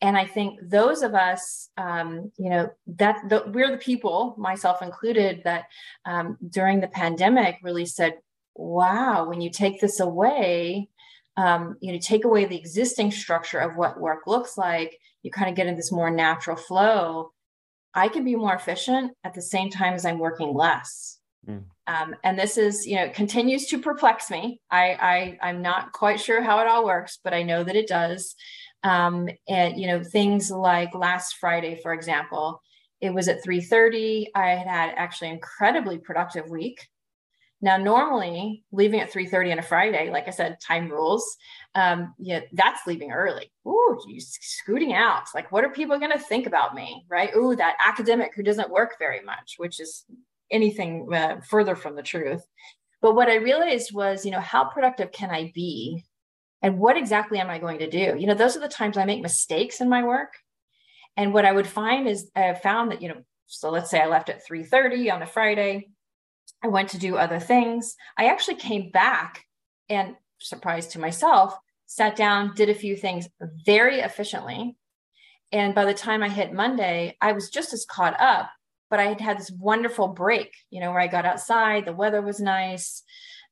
and 0.02 0.18
i 0.18 0.26
think 0.26 0.60
those 0.62 1.00
of 1.00 1.14
us 1.14 1.70
um, 1.78 2.30
you 2.36 2.50
know 2.50 2.68
that 2.86 3.16
the, 3.30 3.42
we're 3.54 3.70
the 3.70 3.78
people 3.78 4.34
myself 4.36 4.82
included 4.82 5.40
that 5.44 5.64
um, 6.04 6.36
during 6.50 6.78
the 6.82 6.88
pandemic 6.88 7.56
really 7.62 7.86
said 7.86 8.18
wow 8.54 9.26
when 9.26 9.40
you 9.40 9.48
take 9.48 9.80
this 9.80 10.00
away 10.00 10.90
um, 11.36 11.76
you 11.80 11.92
know 11.92 11.98
take 11.98 12.24
away 12.24 12.44
the 12.44 12.56
existing 12.56 13.10
structure 13.10 13.58
of 13.58 13.76
what 13.76 14.00
work 14.00 14.26
looks 14.26 14.56
like 14.56 14.98
you 15.22 15.30
kind 15.30 15.48
of 15.48 15.56
get 15.56 15.66
in 15.66 15.76
this 15.76 15.92
more 15.92 16.10
natural 16.10 16.56
flow 16.56 17.30
i 17.94 18.08
can 18.08 18.24
be 18.24 18.36
more 18.36 18.54
efficient 18.54 19.12
at 19.24 19.34
the 19.34 19.42
same 19.42 19.70
time 19.70 19.94
as 19.94 20.04
i'm 20.04 20.18
working 20.18 20.52
less 20.54 21.18
mm. 21.48 21.62
Um, 21.86 22.14
and 22.24 22.38
this 22.38 22.56
is 22.56 22.86
you 22.86 22.96
know 22.96 23.10
continues 23.10 23.66
to 23.66 23.78
perplex 23.78 24.30
me 24.30 24.58
I, 24.70 25.36
I 25.42 25.48
i'm 25.48 25.60
not 25.60 25.92
quite 25.92 26.18
sure 26.18 26.42
how 26.42 26.60
it 26.60 26.66
all 26.66 26.84
works 26.86 27.18
but 27.22 27.34
i 27.34 27.42
know 27.42 27.62
that 27.62 27.76
it 27.76 27.88
does 27.88 28.34
um, 28.84 29.28
and 29.48 29.80
you 29.80 29.86
know 29.88 30.04
things 30.04 30.50
like 30.50 30.94
last 30.94 31.36
Friday, 31.40 31.80
for 31.82 31.92
example, 31.92 32.62
it 33.00 33.12
was 33.12 33.28
at 33.28 33.42
3:30. 33.42 34.26
I 34.34 34.50
had 34.50 34.66
had 34.66 34.94
actually 34.96 35.28
an 35.28 35.34
incredibly 35.34 35.98
productive 35.98 36.48
week. 36.48 36.86
Now, 37.64 37.78
normally 37.78 38.62
leaving 38.72 39.00
at 39.00 39.10
3:30 39.10 39.52
on 39.52 39.58
a 39.58 39.62
Friday, 39.62 40.10
like 40.10 40.28
I 40.28 40.32
said, 40.32 40.60
time 40.60 40.90
rules. 40.90 41.24
Um, 41.74 42.14
yeah, 42.18 42.40
that's 42.52 42.86
leaving 42.86 43.10
early. 43.10 43.50
Ooh, 43.66 43.98
you 44.06 44.20
scooting 44.20 44.92
out. 44.92 45.22
Like, 45.34 45.50
what 45.50 45.64
are 45.64 45.70
people 45.70 45.98
going 45.98 46.12
to 46.12 46.18
think 46.18 46.46
about 46.46 46.74
me, 46.74 47.06
right? 47.08 47.34
Ooh, 47.34 47.56
that 47.56 47.76
academic 47.82 48.34
who 48.34 48.42
doesn't 48.42 48.68
work 48.68 48.96
very 48.98 49.22
much, 49.22 49.54
which 49.56 49.80
is 49.80 50.04
anything 50.50 51.08
uh, 51.14 51.40
further 51.48 51.74
from 51.74 51.96
the 51.96 52.02
truth. 52.02 52.42
But 53.00 53.14
what 53.14 53.30
I 53.30 53.36
realized 53.36 53.94
was, 53.94 54.26
you 54.26 54.30
know, 54.30 54.40
how 54.40 54.64
productive 54.64 55.10
can 55.10 55.30
I 55.30 55.50
be 55.54 56.04
and 56.60 56.78
what 56.78 56.98
exactly 56.98 57.38
am 57.38 57.48
I 57.48 57.58
going 57.58 57.78
to 57.78 57.88
do? 57.88 58.14
You 58.18 58.26
know, 58.26 58.34
those 58.34 58.58
are 58.58 58.60
the 58.60 58.68
times 58.68 58.98
I 58.98 59.06
make 59.06 59.22
mistakes 59.22 59.80
in 59.80 59.88
my 59.88 60.02
work. 60.04 60.34
And 61.16 61.32
what 61.32 61.46
I 61.46 61.52
would 61.52 61.66
find 61.66 62.06
is 62.06 62.30
I 62.36 62.52
found 62.52 62.90
that, 62.90 63.00
you 63.00 63.08
know, 63.08 63.22
so 63.46 63.70
let's 63.70 63.90
say 63.90 64.02
I 64.02 64.06
left 64.06 64.28
at 64.28 64.46
3:30 64.46 65.10
on 65.10 65.22
a 65.22 65.26
Friday. 65.26 65.88
I 66.64 66.68
went 66.68 66.88
to 66.90 66.98
do 66.98 67.16
other 67.16 67.38
things. 67.38 67.94
I 68.16 68.28
actually 68.28 68.56
came 68.56 68.90
back 68.90 69.44
and 69.90 70.16
surprised 70.38 70.92
to 70.92 70.98
myself, 70.98 71.54
sat 71.84 72.16
down, 72.16 72.54
did 72.54 72.70
a 72.70 72.74
few 72.74 72.96
things 72.96 73.28
very 73.66 74.00
efficiently. 74.00 74.74
And 75.52 75.74
by 75.74 75.84
the 75.84 75.92
time 75.92 76.22
I 76.22 76.30
hit 76.30 76.54
Monday, 76.54 77.18
I 77.20 77.32
was 77.32 77.50
just 77.50 77.74
as 77.74 77.84
caught 77.84 78.18
up, 78.18 78.48
but 78.88 78.98
I 78.98 79.04
had 79.04 79.20
had 79.20 79.38
this 79.38 79.50
wonderful 79.50 80.08
break, 80.08 80.54
you 80.70 80.80
know, 80.80 80.90
where 80.90 81.00
I 81.00 81.06
got 81.06 81.26
outside, 81.26 81.84
the 81.84 81.92
weather 81.92 82.22
was 82.22 82.40
nice. 82.40 83.02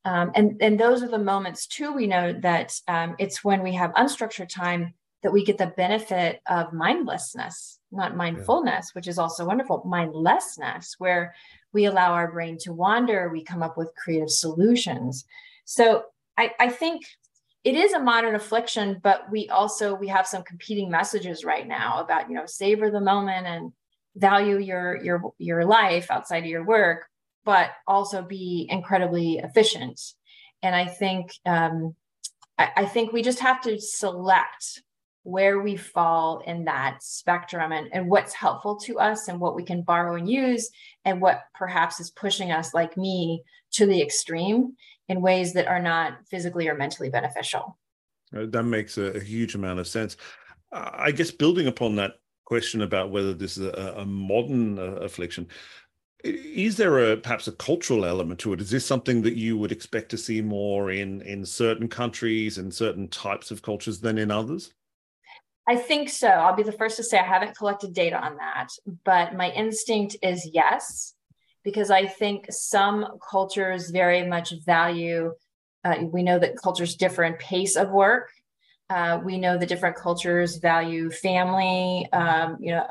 Um, 0.07 0.33
and, 0.35 0.57
and 0.63 0.81
those 0.81 1.03
are 1.03 1.09
the 1.09 1.19
moments 1.19 1.67
too, 1.67 1.93
we 1.93 2.07
know 2.07 2.33
that 2.41 2.73
um, 2.89 3.15
it's 3.19 3.45
when 3.45 3.63
we 3.63 3.75
have 3.75 3.93
unstructured 3.93 4.49
time 4.49 4.95
that 5.23 5.33
we 5.33 5.45
get 5.45 5.59
the 5.59 5.73
benefit 5.77 6.41
of 6.49 6.73
mindlessness, 6.73 7.79
not 7.93 8.17
mindfulness, 8.17 8.87
yeah. 8.89 8.93
which 8.95 9.07
is 9.07 9.19
also 9.19 9.45
wonderful, 9.45 9.83
mindlessness, 9.85 10.97
where 10.99 11.35
we 11.73 11.87
allow 11.87 12.13
our 12.13 12.31
brain 12.31 12.59
to 12.63 12.73
wander, 12.73 13.31
we 13.31 13.43
come 13.43 13.63
up 13.63 13.77
with 13.77 13.95
creative 13.97 14.31
solutions. 14.31 15.25
So 15.65 16.05
I, 16.37 16.53
I 16.59 16.69
think 16.69 17.05
it 17.65 17.75
is 17.75 17.93
a 17.93 18.01
modern 18.01 18.35
affliction, 18.35 19.01
but 19.03 19.31
we 19.31 19.49
also 19.49 19.95
we 19.95 20.09
have 20.09 20.27
some 20.27 20.43
competing 20.43 20.91
messages 20.91 21.45
right 21.45 21.67
now 21.67 22.01
about, 22.01 22.29
you 22.29 22.35
know, 22.35 22.47
savor 22.47 22.91
the 22.91 23.01
moment 23.01 23.47
and 23.47 23.73
value 24.17 24.59
your 24.59 25.03
your 25.03 25.33
your 25.39 25.65
life 25.65 26.11
outside 26.11 26.45
of 26.45 26.51
your 26.51 26.65
work 26.65 27.07
but 27.45 27.71
also 27.87 28.23
be 28.23 28.67
incredibly 28.71 29.39
efficient. 29.39 30.01
And 30.63 30.75
I 30.75 30.87
think 30.87 31.33
um, 31.45 31.95
I, 32.59 32.71
I 32.79 32.85
think 32.85 33.13
we 33.13 33.23
just 33.23 33.41
have 33.41 33.61
to 33.63 33.81
select 33.81 34.83
where 35.25 35.61
we 35.61 35.77
fall 35.77 36.43
in 36.47 36.65
that 36.65 37.03
spectrum 37.03 37.73
and, 37.73 37.89
and 37.93 38.09
what's 38.09 38.33
helpful 38.33 38.77
to 38.77 38.99
us 38.99 39.29
and 39.29 39.39
what 39.39 39.55
we 39.55 39.63
can 39.63 39.83
borrow 39.83 40.17
and 40.17 40.29
use 40.29 40.71
and 41.05 41.21
what 41.21 41.43
perhaps 41.55 42.01
is 42.01 42.11
pushing 42.11 42.51
us 42.51 42.75
like 42.75 42.97
me 42.97 43.43
to 43.71 43.87
the 43.87 44.03
extreme 44.03 44.75
in 45.09 45.21
ways 45.21 45.53
that 45.53 45.69
are 45.69 45.81
not 45.81 46.15
physically 46.29 46.69
or 46.69 46.75
mentally 46.75 47.09
beneficial 47.09 47.79
uh, 48.37 48.47
that 48.47 48.65
makes 48.65 48.99
a, 48.99 49.13
a, 49.13 49.21
huge 49.21 49.55
amount 49.55 49.79
of 49.79 49.87
sense 49.87 50.17
i 50.73 51.11
guess 51.13 51.31
building 51.31 51.67
upon 51.67 51.97
that 51.97 52.15
question 52.45 52.83
about 52.83 53.11
whether 53.11 53.33
this 53.33 53.57
is 53.57 53.67
a, 53.67 53.95
a 53.99 54.05
modern 54.05 54.79
uh, 54.79 54.83
affliction 54.97 55.47
is 56.25 56.77
there 56.77 57.13
a 57.13 57.17
perhaps 57.17 57.49
a 57.49 57.53
cultural 57.53 58.05
element 58.05 58.39
to 58.41 58.53
it? 58.53 58.61
Is 58.61 58.71
this 58.71 58.87
something 58.87 59.23
that 59.23 59.35
you 59.35 59.59
would 59.59 59.73
expect 59.73 60.09
to 60.11 60.17
see 60.19 60.41
more 60.41 60.91
in 60.91 61.21
in 61.23 61.45
certain 61.45 61.89
countries 61.89 62.59
and 62.59 62.73
certain 62.73 63.09
types 63.09 63.51
of 63.51 63.63
cultures 63.63 64.01
than 64.01 64.19
in 64.19 64.31
others? 64.31 64.73
I 65.67 65.77
think 65.77 66.09
so. 66.09 66.29
I'll 66.29 66.57
be 66.57 66.65
the 66.65 66.73
first 66.73 66.97
to 66.97 67.05
say 67.05 67.19
I 67.19 67.23
haven't 67.25 67.57
collected 67.57 67.95
data 67.95 68.17
on 68.17 68.37
that, 68.37 68.69
but 69.05 69.35
my 69.35 69.51
instinct 69.51 70.17
is 70.23 70.49
yes, 70.53 71.15
because 71.63 71.91
I 71.91 72.07
think 72.07 72.47
some 72.51 73.19
cultures 73.31 73.91
very 73.91 74.27
much 74.27 74.53
value. 74.65 75.33
Uh, 75.85 75.99
we 76.11 76.23
know 76.23 76.39
that 76.39 76.57
cultures 76.57 76.97
differ 76.97 77.23
in 77.23 77.35
pace 77.35 77.77
of 77.77 77.91
work. 77.91 78.31
Uh, 78.91 79.21
we 79.25 79.39
know 79.39 79.57
the 79.57 79.67
different 79.67 79.97
cultures 79.97 80.57
value 80.57 81.11
family, 81.11 82.09
um, 82.13 82.57
you 82.61 82.73
know, 82.73 82.85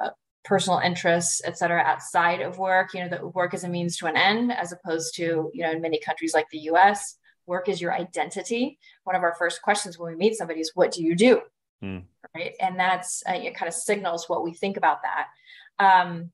personal 0.44 0.80
interests, 0.80 1.42
et 1.46 1.58
cetera, 1.58 1.82
outside 1.82 2.42
of 2.42 2.58
work. 2.58 2.94
You 2.94 3.02
know, 3.02 3.10
that 3.10 3.36
work 3.36 3.54
is 3.54 3.66
a 3.66 3.70
means 3.70 3.98
to 3.98 4.08
an 4.08 4.16
end, 4.16 4.52
as 4.52 4.72
opposed 4.72 5.14
to, 5.16 5.52
you 5.54 5.64
know, 5.64 5.72
in 5.72 5.82
many 5.82 6.00
countries 6.00 6.34
like 6.34 6.48
the 6.52 6.60
US, 6.72 7.18
work 7.46 7.68
is 7.68 7.82
your 7.82 7.94
identity. 7.94 8.80
One 9.04 9.16
of 9.16 9.24
our 9.24 9.36
first 9.38 9.62
questions 9.62 10.00
when 10.00 10.14
we 10.14 10.18
meet 10.18 10.36
somebody 10.36 10.62
is, 10.62 10.72
what 10.74 10.92
do 10.92 11.04
you 11.04 11.16
do? 11.16 11.42
Mm. 11.84 12.04
Right. 12.36 12.54
And 12.60 12.80
that's, 12.80 13.24
uh, 13.28 13.34
it 13.34 13.56
kind 13.56 13.68
of 13.68 13.74
signals 13.74 14.30
what 14.30 14.44
we 14.44 14.54
think 14.54 14.78
about 14.78 15.00
that. 15.04 15.28
Um, 15.84 16.32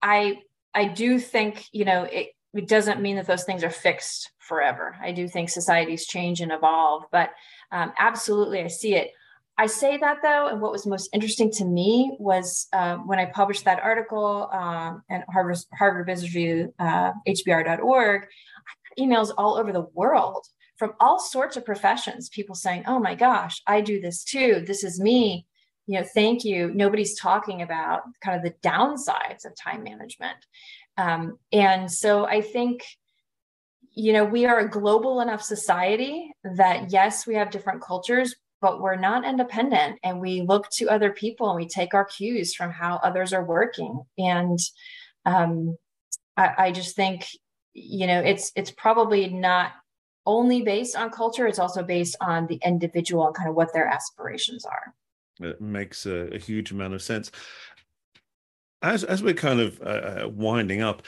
I, 0.00 0.38
I 0.74 0.88
do 0.88 1.18
think, 1.18 1.66
you 1.72 1.84
know, 1.84 2.04
it, 2.04 2.30
it 2.54 2.68
doesn't 2.68 3.00
mean 3.00 3.16
that 3.16 3.26
those 3.26 3.44
things 3.44 3.64
are 3.64 3.70
fixed 3.70 4.30
forever. 4.38 4.96
I 5.00 5.12
do 5.12 5.28
think 5.28 5.48
societies 5.48 6.06
change 6.06 6.40
and 6.40 6.52
evolve, 6.52 7.04
but 7.10 7.30
um, 7.70 7.92
absolutely, 7.98 8.62
I 8.62 8.68
see 8.68 8.94
it. 8.94 9.12
I 9.58 9.66
say 9.66 9.98
that 9.98 10.18
though, 10.22 10.48
and 10.48 10.60
what 10.60 10.72
was 10.72 10.86
most 10.86 11.10
interesting 11.12 11.50
to 11.52 11.64
me 11.64 12.16
was 12.18 12.68
uh, 12.72 12.96
when 12.96 13.18
I 13.18 13.26
published 13.26 13.64
that 13.64 13.80
article 13.80 14.48
um, 14.52 15.02
at 15.10 15.24
Harvard, 15.30 15.58
Harvard 15.78 16.06
Business 16.06 16.34
Review, 16.34 16.74
uh, 16.78 17.12
HBR.org, 17.28 18.26
emails 18.98 19.30
all 19.36 19.56
over 19.56 19.72
the 19.72 19.86
world 19.94 20.46
from 20.82 20.94
all 20.98 21.20
sorts 21.20 21.56
of 21.56 21.64
professions, 21.64 22.28
people 22.28 22.56
saying, 22.56 22.82
Oh 22.88 22.98
my 22.98 23.14
gosh, 23.14 23.62
I 23.68 23.82
do 23.82 24.00
this 24.00 24.24
too. 24.24 24.64
This 24.66 24.82
is 24.82 24.98
me. 24.98 25.46
You 25.86 26.00
know, 26.00 26.06
thank 26.12 26.44
you. 26.44 26.74
Nobody's 26.74 27.16
talking 27.16 27.62
about 27.62 28.00
kind 28.20 28.36
of 28.36 28.42
the 28.42 28.68
downsides 28.68 29.44
of 29.44 29.54
time 29.54 29.84
management. 29.84 30.38
Um, 30.96 31.38
and 31.52 31.88
so 31.88 32.26
I 32.26 32.40
think, 32.40 32.82
you 33.92 34.12
know, 34.12 34.24
we 34.24 34.44
are 34.44 34.58
a 34.58 34.68
global 34.68 35.20
enough 35.20 35.44
society 35.44 36.32
that 36.42 36.90
yes, 36.90 37.28
we 37.28 37.36
have 37.36 37.52
different 37.52 37.80
cultures, 37.80 38.34
but 38.60 38.80
we're 38.80 38.96
not 38.96 39.24
independent 39.24 40.00
and 40.02 40.20
we 40.20 40.42
look 40.42 40.68
to 40.70 40.90
other 40.90 41.12
people 41.12 41.48
and 41.48 41.56
we 41.60 41.68
take 41.68 41.94
our 41.94 42.06
cues 42.06 42.56
from 42.56 42.72
how 42.72 42.96
others 43.04 43.32
are 43.32 43.44
working 43.44 44.02
and 44.18 44.58
um, 45.26 45.76
I, 46.36 46.54
I, 46.58 46.72
just 46.72 46.96
think 46.96 47.28
you 47.74 48.08
know 48.08 48.18
it's 48.18 48.50
it's 48.56 48.72
probably 48.72 49.28
not 49.28 49.70
only 50.26 50.62
based 50.62 50.96
on 50.96 51.10
culture 51.10 51.46
it's 51.46 51.58
also 51.58 51.82
based 51.82 52.16
on 52.20 52.46
the 52.46 52.60
individual 52.64 53.26
and 53.26 53.34
kind 53.34 53.48
of 53.48 53.54
what 53.54 53.72
their 53.72 53.86
aspirations 53.86 54.64
are 54.64 54.94
it 55.40 55.60
makes 55.60 56.06
a, 56.06 56.34
a 56.34 56.38
huge 56.38 56.70
amount 56.70 56.94
of 56.94 57.02
sense 57.02 57.30
as 58.82 59.04
as 59.04 59.22
we're 59.22 59.34
kind 59.34 59.60
of 59.60 59.80
uh, 59.82 60.24
uh 60.24 60.28
winding 60.28 60.82
up 60.82 61.02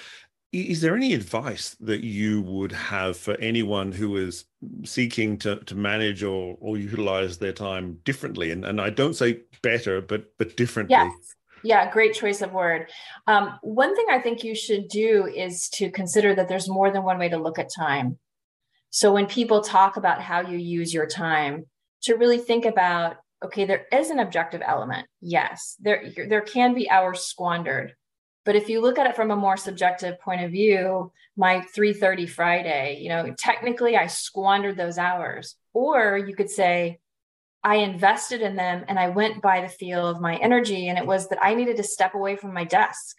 is 0.55 0.81
there 0.81 0.95
any 0.95 1.15
advice 1.15 1.75
that 1.81 2.05
you 2.05 2.43
would 2.43 2.71
have 2.71 3.17
for 3.17 3.35
anyone 3.41 3.91
who 3.91 4.17
is 4.17 4.45
seeking 4.85 5.37
to, 5.39 5.57
to 5.57 5.75
manage 5.75 6.23
or, 6.23 6.57
or 6.61 6.79
utilize 6.79 7.39
their 7.39 7.53
time 7.53 7.99
differently? 8.05 8.53
And, 8.53 8.65
and 8.65 8.81
I 8.81 8.91
don't 8.91 9.15
say 9.15 9.41
better, 9.63 10.01
but 10.01 10.33
but 10.39 10.57
differently. 10.57 10.95
Yes. 10.95 11.35
Yeah, 11.65 11.91
great 11.91 12.15
choice 12.15 12.43
of 12.43 12.53
word. 12.53 12.91
Um, 13.27 13.59
one 13.63 13.97
thing 13.97 14.07
I 14.11 14.21
think 14.21 14.45
you 14.45 14.55
should 14.55 14.87
do 14.89 15.27
is 15.27 15.69
to 15.71 15.91
consider 15.91 16.35
that 16.35 16.47
there's 16.47 16.69
more 16.69 16.93
than 16.93 17.03
one 17.05 17.19
way 17.19 17.31
to 17.31 17.39
look 17.39 17.59
at 17.59 17.71
time. 17.75 18.19
So 18.95 19.13
when 19.13 19.27
people 19.27 19.61
talk 19.61 19.97
about 19.97 20.23
how 20.23 20.41
you 20.41 20.57
use 20.57 20.95
your 20.95 21.07
time, 21.07 21.67
to 22.03 22.15
really 22.15 22.39
think 22.39 22.65
about 22.65 23.17
okay, 23.45 23.67
there 23.67 23.87
is 23.93 24.09
an 24.09 24.21
objective 24.21 24.63
element. 24.65 25.07
Yes, 25.21 25.77
there 25.81 26.05
there 26.29 26.41
can 26.41 26.75
be 26.75 26.89
hours 26.89 27.21
squandered 27.21 27.95
but 28.45 28.57
if 28.57 28.69
you 28.69 28.81
look 28.81 28.99
at 28.99 29.07
it 29.07 29.17
from 29.17 29.31
a 29.31 29.37
more 29.37 29.57
subjective 29.57 30.21
point 30.21 30.43
of 30.43 30.51
view, 30.51 31.13
my 31.37 31.61
3:30 31.75 32.29
Friday, 32.29 32.99
you 33.01 33.09
know, 33.09 33.35
technically 33.37 33.97
I 33.97 34.07
squandered 34.07 34.77
those 34.77 34.99
hours. 34.99 35.57
Or 35.73 36.19
you 36.19 36.37
could 36.37 36.51
say 36.51 37.01
I 37.63 37.77
invested 37.77 38.43
in 38.43 38.57
them 38.57 38.85
and 38.87 38.99
I 38.99 39.09
went 39.09 39.41
by 39.41 39.63
the 39.63 39.69
feel 39.69 40.07
of 40.07 40.21
my 40.21 40.37
energy 40.37 40.89
and 40.89 40.99
it 40.99 41.07
was 41.07 41.29
that 41.29 41.43
I 41.43 41.55
needed 41.55 41.79
to 41.79 41.83
step 41.83 42.15
away 42.15 42.37
from 42.37 42.53
my 42.53 42.65
desk. 42.65 43.17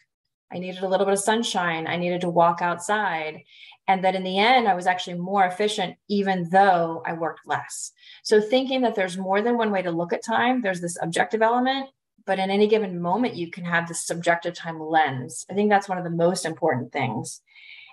I 0.53 0.59
needed 0.59 0.83
a 0.83 0.88
little 0.88 1.07
bit 1.07 1.13
of 1.13 1.19
sunshine. 1.19 1.88
I 1.88 1.97
needed 1.97 2.21
to 2.21 2.29
walk 2.29 2.61
outside. 2.61 3.41
And 3.87 4.03
that 4.03 4.15
in 4.15 4.23
the 4.23 4.39
end, 4.39 4.67
I 4.67 4.73
was 4.73 4.87
actually 4.87 5.19
more 5.19 5.45
efficient, 5.45 5.95
even 6.09 6.49
though 6.49 7.03
I 7.05 7.13
worked 7.13 7.41
less. 7.45 7.91
So, 8.23 8.41
thinking 8.41 8.81
that 8.81 8.95
there's 8.95 9.17
more 9.17 9.41
than 9.43 9.57
one 9.57 9.71
way 9.71 9.83
to 9.83 9.91
look 9.91 10.11
at 10.11 10.23
time, 10.23 10.61
there's 10.61 10.81
this 10.81 10.97
objective 11.01 11.43
element 11.43 11.89
but 12.25 12.39
in 12.39 12.49
any 12.49 12.67
given 12.67 13.01
moment 13.01 13.35
you 13.35 13.49
can 13.49 13.63
have 13.63 13.87
this 13.87 14.05
subjective 14.05 14.53
time 14.53 14.79
lens. 14.79 15.45
I 15.49 15.53
think 15.53 15.69
that's 15.69 15.87
one 15.87 15.97
of 15.97 16.03
the 16.03 16.09
most 16.09 16.45
important 16.45 16.91
things. 16.91 17.41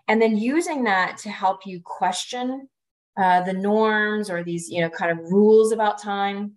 And 0.09 0.21
then 0.21 0.37
using 0.37 0.85
that 0.85 1.19
to 1.19 1.31
help 1.31 1.67
you 1.67 1.81
question 1.85 2.69
uh, 3.17 3.43
the 3.43 3.53
norms 3.53 4.31
or 4.31 4.43
these 4.43 4.71
you 4.71 4.81
know 4.81 4.89
kind 4.89 5.13
of 5.13 5.19
rules 5.19 5.71
about 5.71 6.01
time 6.01 6.53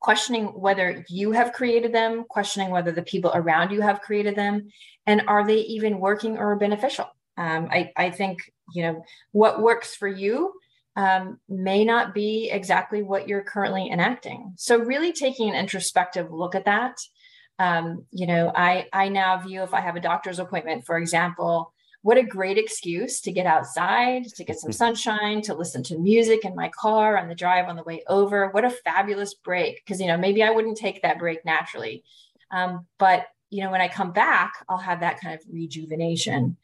questioning 0.00 0.44
whether 0.48 1.04
you 1.08 1.32
have 1.32 1.54
created 1.54 1.92
them 1.92 2.24
questioning 2.28 2.70
whether 2.70 2.92
the 2.92 3.02
people 3.02 3.32
around 3.34 3.70
you 3.70 3.80
have 3.80 4.02
created 4.02 4.36
them 4.36 4.68
and 5.06 5.22
are 5.26 5.46
they 5.46 5.60
even 5.60 5.98
working 5.98 6.36
or 6.36 6.54
beneficial? 6.56 7.06
Um, 7.38 7.68
I, 7.70 7.92
I 7.96 8.10
think 8.10 8.38
you 8.72 8.82
know 8.82 9.04
what 9.32 9.62
works 9.62 9.94
for 9.94 10.08
you 10.08 10.52
um, 10.96 11.38
may 11.48 11.84
not 11.84 12.14
be 12.14 12.50
exactly 12.50 13.02
what 13.02 13.28
you're 13.28 13.42
currently 13.42 13.90
enacting. 13.90 14.54
So 14.56 14.78
really 14.78 15.12
taking 15.12 15.50
an 15.50 15.54
introspective 15.54 16.32
look 16.32 16.54
at 16.54 16.64
that. 16.64 16.96
Um, 17.58 18.06
you 18.10 18.26
know, 18.26 18.50
I 18.54 18.86
I 18.92 19.08
now 19.08 19.38
view 19.38 19.62
if 19.62 19.74
I 19.74 19.80
have 19.80 19.96
a 19.96 20.00
doctor's 20.00 20.38
appointment, 20.38 20.84
for 20.84 20.98
example, 20.98 21.72
what 22.02 22.18
a 22.18 22.22
great 22.22 22.58
excuse 22.58 23.20
to 23.22 23.32
get 23.32 23.46
outside, 23.46 24.24
to 24.24 24.44
get 24.44 24.58
some 24.58 24.72
sunshine, 24.72 25.42
to 25.42 25.54
listen 25.54 25.82
to 25.84 25.98
music 25.98 26.44
in 26.44 26.54
my 26.54 26.70
car 26.70 27.18
on 27.18 27.28
the 27.28 27.34
drive 27.34 27.68
on 27.68 27.76
the 27.76 27.82
way 27.82 28.02
over. 28.08 28.48
What 28.50 28.64
a 28.64 28.70
fabulous 28.70 29.34
break! 29.34 29.84
Because 29.84 30.00
you 30.00 30.06
know, 30.06 30.18
maybe 30.18 30.42
I 30.42 30.50
wouldn't 30.50 30.78
take 30.78 31.02
that 31.02 31.18
break 31.18 31.44
naturally, 31.44 32.04
um, 32.50 32.86
but 32.98 33.26
you 33.50 33.62
know, 33.62 33.70
when 33.70 33.80
I 33.80 33.88
come 33.88 34.12
back, 34.12 34.64
I'll 34.68 34.78
have 34.78 35.00
that 35.00 35.20
kind 35.20 35.34
of 35.34 35.40
rejuvenation. 35.50 36.56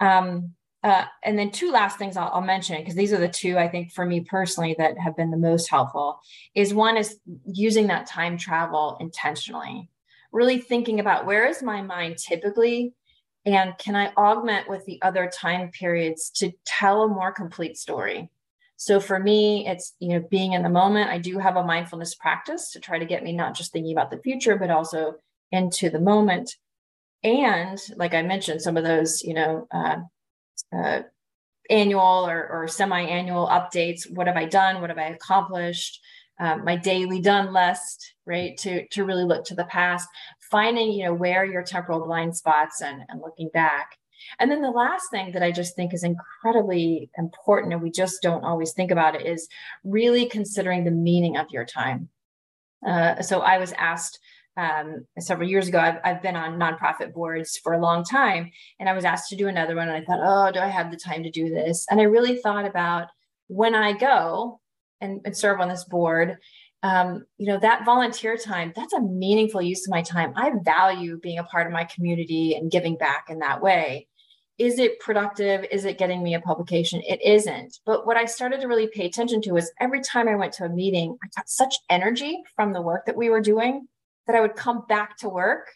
Um, 0.00 0.54
uh, 0.86 1.04
and 1.24 1.36
then 1.36 1.50
two 1.50 1.72
last 1.72 1.98
things 1.98 2.16
I'll, 2.16 2.30
I'll 2.32 2.40
mention 2.40 2.78
because 2.78 2.94
these 2.94 3.12
are 3.12 3.18
the 3.18 3.26
two 3.26 3.58
I 3.58 3.66
think 3.66 3.90
for 3.90 4.06
me 4.06 4.20
personally 4.20 4.76
that 4.78 4.96
have 4.98 5.16
been 5.16 5.32
the 5.32 5.36
most 5.36 5.68
helpful. 5.68 6.20
Is 6.54 6.72
one 6.72 6.96
is 6.96 7.18
using 7.44 7.88
that 7.88 8.06
time 8.06 8.38
travel 8.38 8.96
intentionally, 9.00 9.90
really 10.30 10.58
thinking 10.58 11.00
about 11.00 11.26
where 11.26 11.44
is 11.44 11.60
my 11.60 11.82
mind 11.82 12.18
typically, 12.18 12.94
and 13.44 13.76
can 13.78 13.96
I 13.96 14.12
augment 14.16 14.68
with 14.68 14.86
the 14.86 15.02
other 15.02 15.28
time 15.28 15.72
periods 15.72 16.30
to 16.36 16.52
tell 16.64 17.02
a 17.02 17.08
more 17.08 17.32
complete 17.32 17.76
story. 17.76 18.30
So 18.76 19.00
for 19.00 19.18
me, 19.18 19.66
it's 19.66 19.94
you 19.98 20.10
know 20.10 20.24
being 20.30 20.52
in 20.52 20.62
the 20.62 20.68
moment. 20.68 21.10
I 21.10 21.18
do 21.18 21.40
have 21.40 21.56
a 21.56 21.64
mindfulness 21.64 22.14
practice 22.14 22.70
to 22.70 22.80
try 22.80 23.00
to 23.00 23.06
get 23.06 23.24
me 23.24 23.32
not 23.32 23.56
just 23.56 23.72
thinking 23.72 23.90
about 23.90 24.12
the 24.12 24.22
future, 24.22 24.54
but 24.54 24.70
also 24.70 25.14
into 25.50 25.90
the 25.90 26.00
moment. 26.00 26.54
And 27.24 27.76
like 27.96 28.14
I 28.14 28.22
mentioned, 28.22 28.62
some 28.62 28.76
of 28.76 28.84
those 28.84 29.24
you 29.24 29.34
know. 29.34 29.66
Uh, 29.72 29.96
uh, 30.74 31.02
annual 31.70 32.26
or, 32.28 32.48
or 32.48 32.68
semi-annual 32.68 33.46
updates. 33.48 34.10
What 34.10 34.26
have 34.26 34.36
i 34.36 34.44
done? 34.44 34.80
What 34.80 34.90
have 34.90 34.98
i 34.98 35.08
accomplished? 35.08 36.00
Um, 36.38 36.64
my 36.64 36.76
daily 36.76 37.20
done 37.22 37.54
list 37.54 38.12
right 38.26 38.58
to 38.58 38.86
to 38.88 39.04
really 39.04 39.24
look 39.24 39.46
to 39.46 39.54
the 39.54 39.64
past 39.64 40.06
finding 40.50 40.92
you 40.92 41.04
know 41.04 41.14
where 41.14 41.46
your 41.46 41.62
temporal 41.62 42.04
blind 42.04 42.36
spots 42.36 42.82
and, 42.82 43.02
and 43.08 43.22
looking 43.22 43.48
back. 43.54 43.96
And 44.38 44.50
then 44.50 44.60
the 44.60 44.70
last 44.70 45.10
thing 45.10 45.32
that 45.32 45.42
i 45.42 45.50
just 45.50 45.74
think 45.76 45.94
is 45.94 46.04
incredibly 46.04 47.10
important 47.16 47.72
and 47.72 47.82
we 47.82 47.90
just 47.90 48.20
don't 48.20 48.44
always 48.44 48.72
think 48.74 48.90
about 48.90 49.14
it 49.14 49.24
is 49.26 49.48
really 49.82 50.26
considering 50.26 50.84
the 50.84 50.90
meaning 50.90 51.38
of 51.38 51.50
your 51.50 51.64
time. 51.64 52.10
Uh, 52.86 53.22
so 53.22 53.40
i 53.40 53.56
was 53.56 53.72
asked 53.78 54.20
um, 54.56 55.06
several 55.18 55.48
years 55.48 55.68
ago. 55.68 55.78
I've, 55.78 55.98
I've 56.04 56.22
been 56.22 56.36
on 56.36 56.58
nonprofit 56.58 57.12
boards 57.12 57.58
for 57.62 57.72
a 57.72 57.80
long 57.80 58.04
time, 58.04 58.50
and 58.80 58.88
I 58.88 58.94
was 58.94 59.04
asked 59.04 59.28
to 59.30 59.36
do 59.36 59.48
another 59.48 59.76
one. 59.76 59.88
And 59.88 59.96
I 59.96 60.04
thought, 60.04 60.20
oh, 60.22 60.52
do 60.52 60.60
I 60.60 60.68
have 60.68 60.90
the 60.90 60.96
time 60.96 61.22
to 61.22 61.30
do 61.30 61.50
this? 61.50 61.86
And 61.90 62.00
I 62.00 62.04
really 62.04 62.36
thought 62.36 62.64
about 62.64 63.08
when 63.48 63.74
I 63.74 63.92
go 63.92 64.60
and, 65.00 65.20
and 65.24 65.36
serve 65.36 65.60
on 65.60 65.68
this 65.68 65.84
board, 65.84 66.38
um, 66.82 67.24
you 67.38 67.46
know, 67.46 67.58
that 67.58 67.84
volunteer 67.84 68.36
time, 68.36 68.72
that's 68.74 68.92
a 68.92 69.00
meaningful 69.00 69.62
use 69.62 69.86
of 69.86 69.90
my 69.90 70.02
time. 70.02 70.32
I 70.36 70.52
value 70.62 71.18
being 71.18 71.38
a 71.38 71.44
part 71.44 71.66
of 71.66 71.72
my 71.72 71.84
community 71.84 72.54
and 72.54 72.70
giving 72.70 72.96
back 72.96 73.26
in 73.28 73.40
that 73.40 73.60
way. 73.60 74.08
Is 74.58 74.78
it 74.78 75.00
productive? 75.00 75.66
Is 75.70 75.84
it 75.84 75.98
getting 75.98 76.22
me 76.22 76.34
a 76.34 76.40
publication? 76.40 77.02
It 77.06 77.20
isn't. 77.22 77.78
But 77.84 78.06
what 78.06 78.16
I 78.16 78.24
started 78.24 78.60
to 78.60 78.68
really 78.68 78.86
pay 78.86 79.04
attention 79.04 79.42
to 79.42 79.52
was 79.52 79.70
every 79.80 80.00
time 80.00 80.28
I 80.28 80.34
went 80.34 80.54
to 80.54 80.64
a 80.64 80.70
meeting, 80.70 81.18
I 81.22 81.28
got 81.36 81.48
such 81.48 81.74
energy 81.90 82.42
from 82.54 82.72
the 82.72 82.80
work 82.80 83.04
that 83.04 83.16
we 83.16 83.28
were 83.28 83.42
doing 83.42 83.86
that 84.26 84.36
I 84.36 84.40
would 84.40 84.56
come 84.56 84.84
back 84.88 85.16
to 85.18 85.28
work 85.28 85.68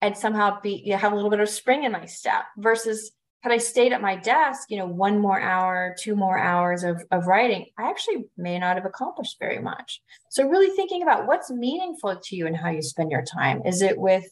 and 0.00 0.16
somehow 0.16 0.60
be 0.60 0.82
you 0.84 0.92
know, 0.92 0.98
have 0.98 1.12
a 1.12 1.16
little 1.16 1.30
bit 1.30 1.40
of 1.40 1.48
spring 1.48 1.84
in 1.84 1.92
my 1.92 2.06
step 2.06 2.44
versus 2.56 3.12
had 3.40 3.52
I 3.52 3.58
stayed 3.58 3.92
at 3.92 4.02
my 4.02 4.16
desk, 4.16 4.68
you 4.68 4.78
know, 4.78 4.86
one 4.86 5.20
more 5.20 5.40
hour, 5.40 5.94
two 5.98 6.16
more 6.16 6.38
hours 6.38 6.82
of, 6.82 7.02
of 7.12 7.26
writing, 7.26 7.66
I 7.78 7.88
actually 7.88 8.28
may 8.36 8.58
not 8.58 8.76
have 8.76 8.84
accomplished 8.84 9.36
very 9.38 9.60
much. 9.60 10.00
So 10.30 10.48
really 10.48 10.74
thinking 10.74 11.02
about 11.02 11.26
what's 11.26 11.50
meaningful 11.50 12.16
to 12.16 12.36
you 12.36 12.46
and 12.46 12.56
how 12.56 12.70
you 12.70 12.82
spend 12.82 13.12
your 13.12 13.24
time. 13.24 13.62
Is 13.64 13.80
it 13.80 13.96
with, 13.96 14.24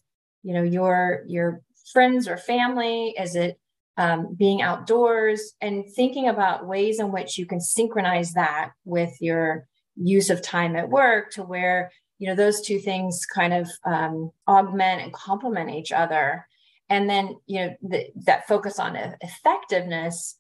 you 0.43 0.55
know, 0.55 0.63
your 0.63 1.23
your 1.29 1.63
friends 1.93 2.27
or 2.27 2.37
family? 2.37 3.15
Is 3.17 3.37
it 3.37 3.61
um, 3.97 4.35
being 4.37 4.61
outdoors 4.61 5.53
and 5.61 5.85
thinking 5.95 6.29
about 6.29 6.67
ways 6.67 6.99
in 6.99 7.13
which 7.13 7.39
you 7.39 7.47
can 7.47 7.61
synchronize 7.61 8.35
that 8.35 8.73
with 8.85 9.17
your 9.21 9.67
use 9.97 10.31
of 10.31 10.43
time 10.43 10.77
at 10.77 10.91
work 10.91 11.31
to 11.33 11.43
where 11.43 11.91
you 12.19 12.29
know 12.29 12.35
those 12.35 12.61
two 12.61 12.79
things 12.79 13.27
kind 13.27 13.53
of 13.53 13.71
um, 13.85 14.31
augment 14.49 15.03
and 15.03 15.13
complement 15.13 15.71
each 15.71 15.93
other 15.93 16.47
and 16.89 17.09
then 17.09 17.37
you 17.47 17.61
know 17.61 17.77
the, 17.83 18.07
that 18.25 18.47
focus 18.47 18.79
on 18.79 18.97
effectiveness 19.21 20.39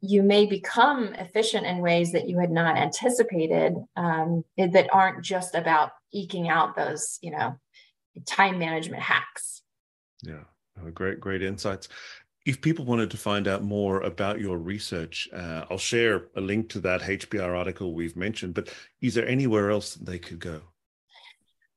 you 0.00 0.22
may 0.22 0.44
become 0.44 1.14
efficient 1.14 1.64
in 1.64 1.78
ways 1.78 2.12
that 2.12 2.28
you 2.28 2.38
had 2.38 2.50
not 2.50 2.76
anticipated 2.76 3.74
um, 3.96 4.44
that 4.56 4.88
aren't 4.92 5.24
just 5.24 5.54
about 5.54 5.90
eking 6.12 6.48
out 6.48 6.76
those 6.76 7.18
you 7.22 7.30
know 7.30 7.56
time 8.26 8.58
management 8.58 9.02
hacks 9.02 9.62
yeah 10.22 10.44
great 10.94 11.20
great 11.20 11.42
insights 11.42 11.88
if 12.46 12.62
people 12.62 12.86
wanted 12.86 13.10
to 13.10 13.18
find 13.18 13.46
out 13.46 13.62
more 13.62 14.00
about 14.00 14.40
your 14.40 14.56
research, 14.56 15.28
uh, 15.34 15.66
I'll 15.70 15.76
share 15.76 16.28
a 16.34 16.40
link 16.40 16.70
to 16.70 16.80
that 16.80 17.02
HBR 17.02 17.54
article 17.54 17.92
we've 17.92 18.16
mentioned. 18.16 18.54
But 18.54 18.72
is 19.02 19.12
there 19.12 19.28
anywhere 19.28 19.70
else 19.70 19.96
they 19.96 20.18
could 20.18 20.38
go? 20.38 20.62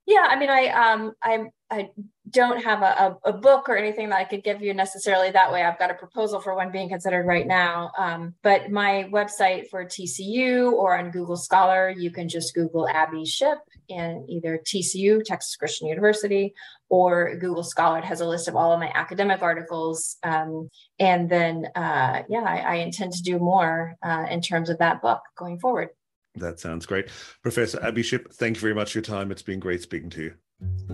Yeah, 0.08 0.28
I 0.30 0.38
mean, 0.38 0.50
I 0.50 0.68
um, 0.68 1.14
I 1.24 1.46
I 1.70 1.90
don't 2.30 2.64
have 2.64 2.82
a, 2.82 3.18
a, 3.26 3.34
book 3.34 3.68
or 3.68 3.78
anything 3.78 4.10
that 4.10 4.20
I 4.20 4.24
could 4.24 4.44
give 4.44 4.62
you 4.62 4.74
necessarily 4.74 5.32
that 5.32 5.52
way. 5.52 5.64
I've 5.64 5.80
got 5.80 5.92
a 5.92 5.96
proposal 5.96 6.40
for 6.40 6.56
one 6.56 6.72
being 6.72 6.90
considered 6.90 7.26
right 7.26 7.46
now. 7.46 7.92
Um, 7.98 8.36
but 8.42 8.72
my 8.72 9.10
website 9.12 9.70
for 9.70 9.86
TCU 9.86 10.72
or 10.72 10.98
on 10.98 11.12
Google 11.12 11.36
Scholar, 11.38 11.90
you 11.90 12.12
can 12.12 12.30
just 12.30 12.54
Google 12.54 12.88
Abbie 12.88 13.26
Shipp 13.26 13.58
in 13.90 14.26
either 14.30 14.62
TCU, 14.66 15.24
Texas 15.24 15.56
Christian 15.56 15.88
University, 15.88 16.54
or 16.90 17.36
Google 17.38 17.64
Scholar. 17.64 18.00
It 18.00 18.06
has 18.06 18.22
a 18.22 18.28
list 18.28 18.48
of 18.48 18.56
all 18.56 18.72
of 18.72 18.80
my 18.80 18.92
academic 18.94 19.42
articles. 19.42 20.18
Um, 20.24 20.70
and 21.00 21.30
then, 21.30 21.68
uh, 21.76 22.24
yeah, 22.30 22.44
I, 22.44 22.58
I, 22.58 22.76
intend 22.76 23.14
to 23.14 23.24
do 23.24 23.40
more 23.40 23.96
uh, 24.04 24.26
in 24.30 24.42
terms 24.42 24.70
of 24.70 24.78
that 24.80 25.02
book 25.02 25.22
going 25.38 25.60
forward. 25.60 25.90
That 26.36 26.60
sounds 26.60 26.86
great. 26.86 27.10
Professor 27.42 27.82
Abbie 27.84 28.04
Shipp, 28.04 28.32
thank 28.34 28.56
you 28.58 28.62
very 28.62 28.74
much 28.74 28.94
for 28.94 29.00
your 29.00 29.04
time. 29.04 29.32
It's 29.32 29.42
been 29.42 29.60
great 29.60 29.82
speaking 29.82 30.10
to 30.12 30.24
you. 30.24 30.34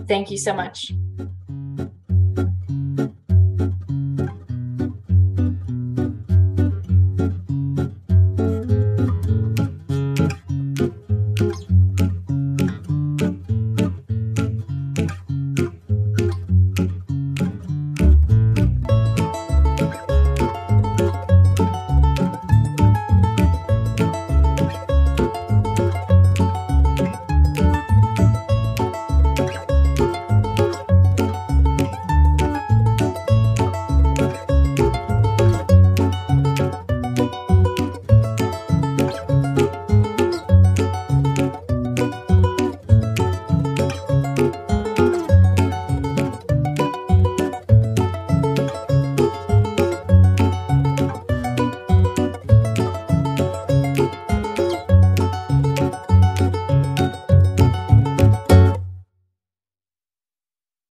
Thank 0.06 0.30
you 0.30 0.38
so 0.38 0.54
much. 0.54 0.92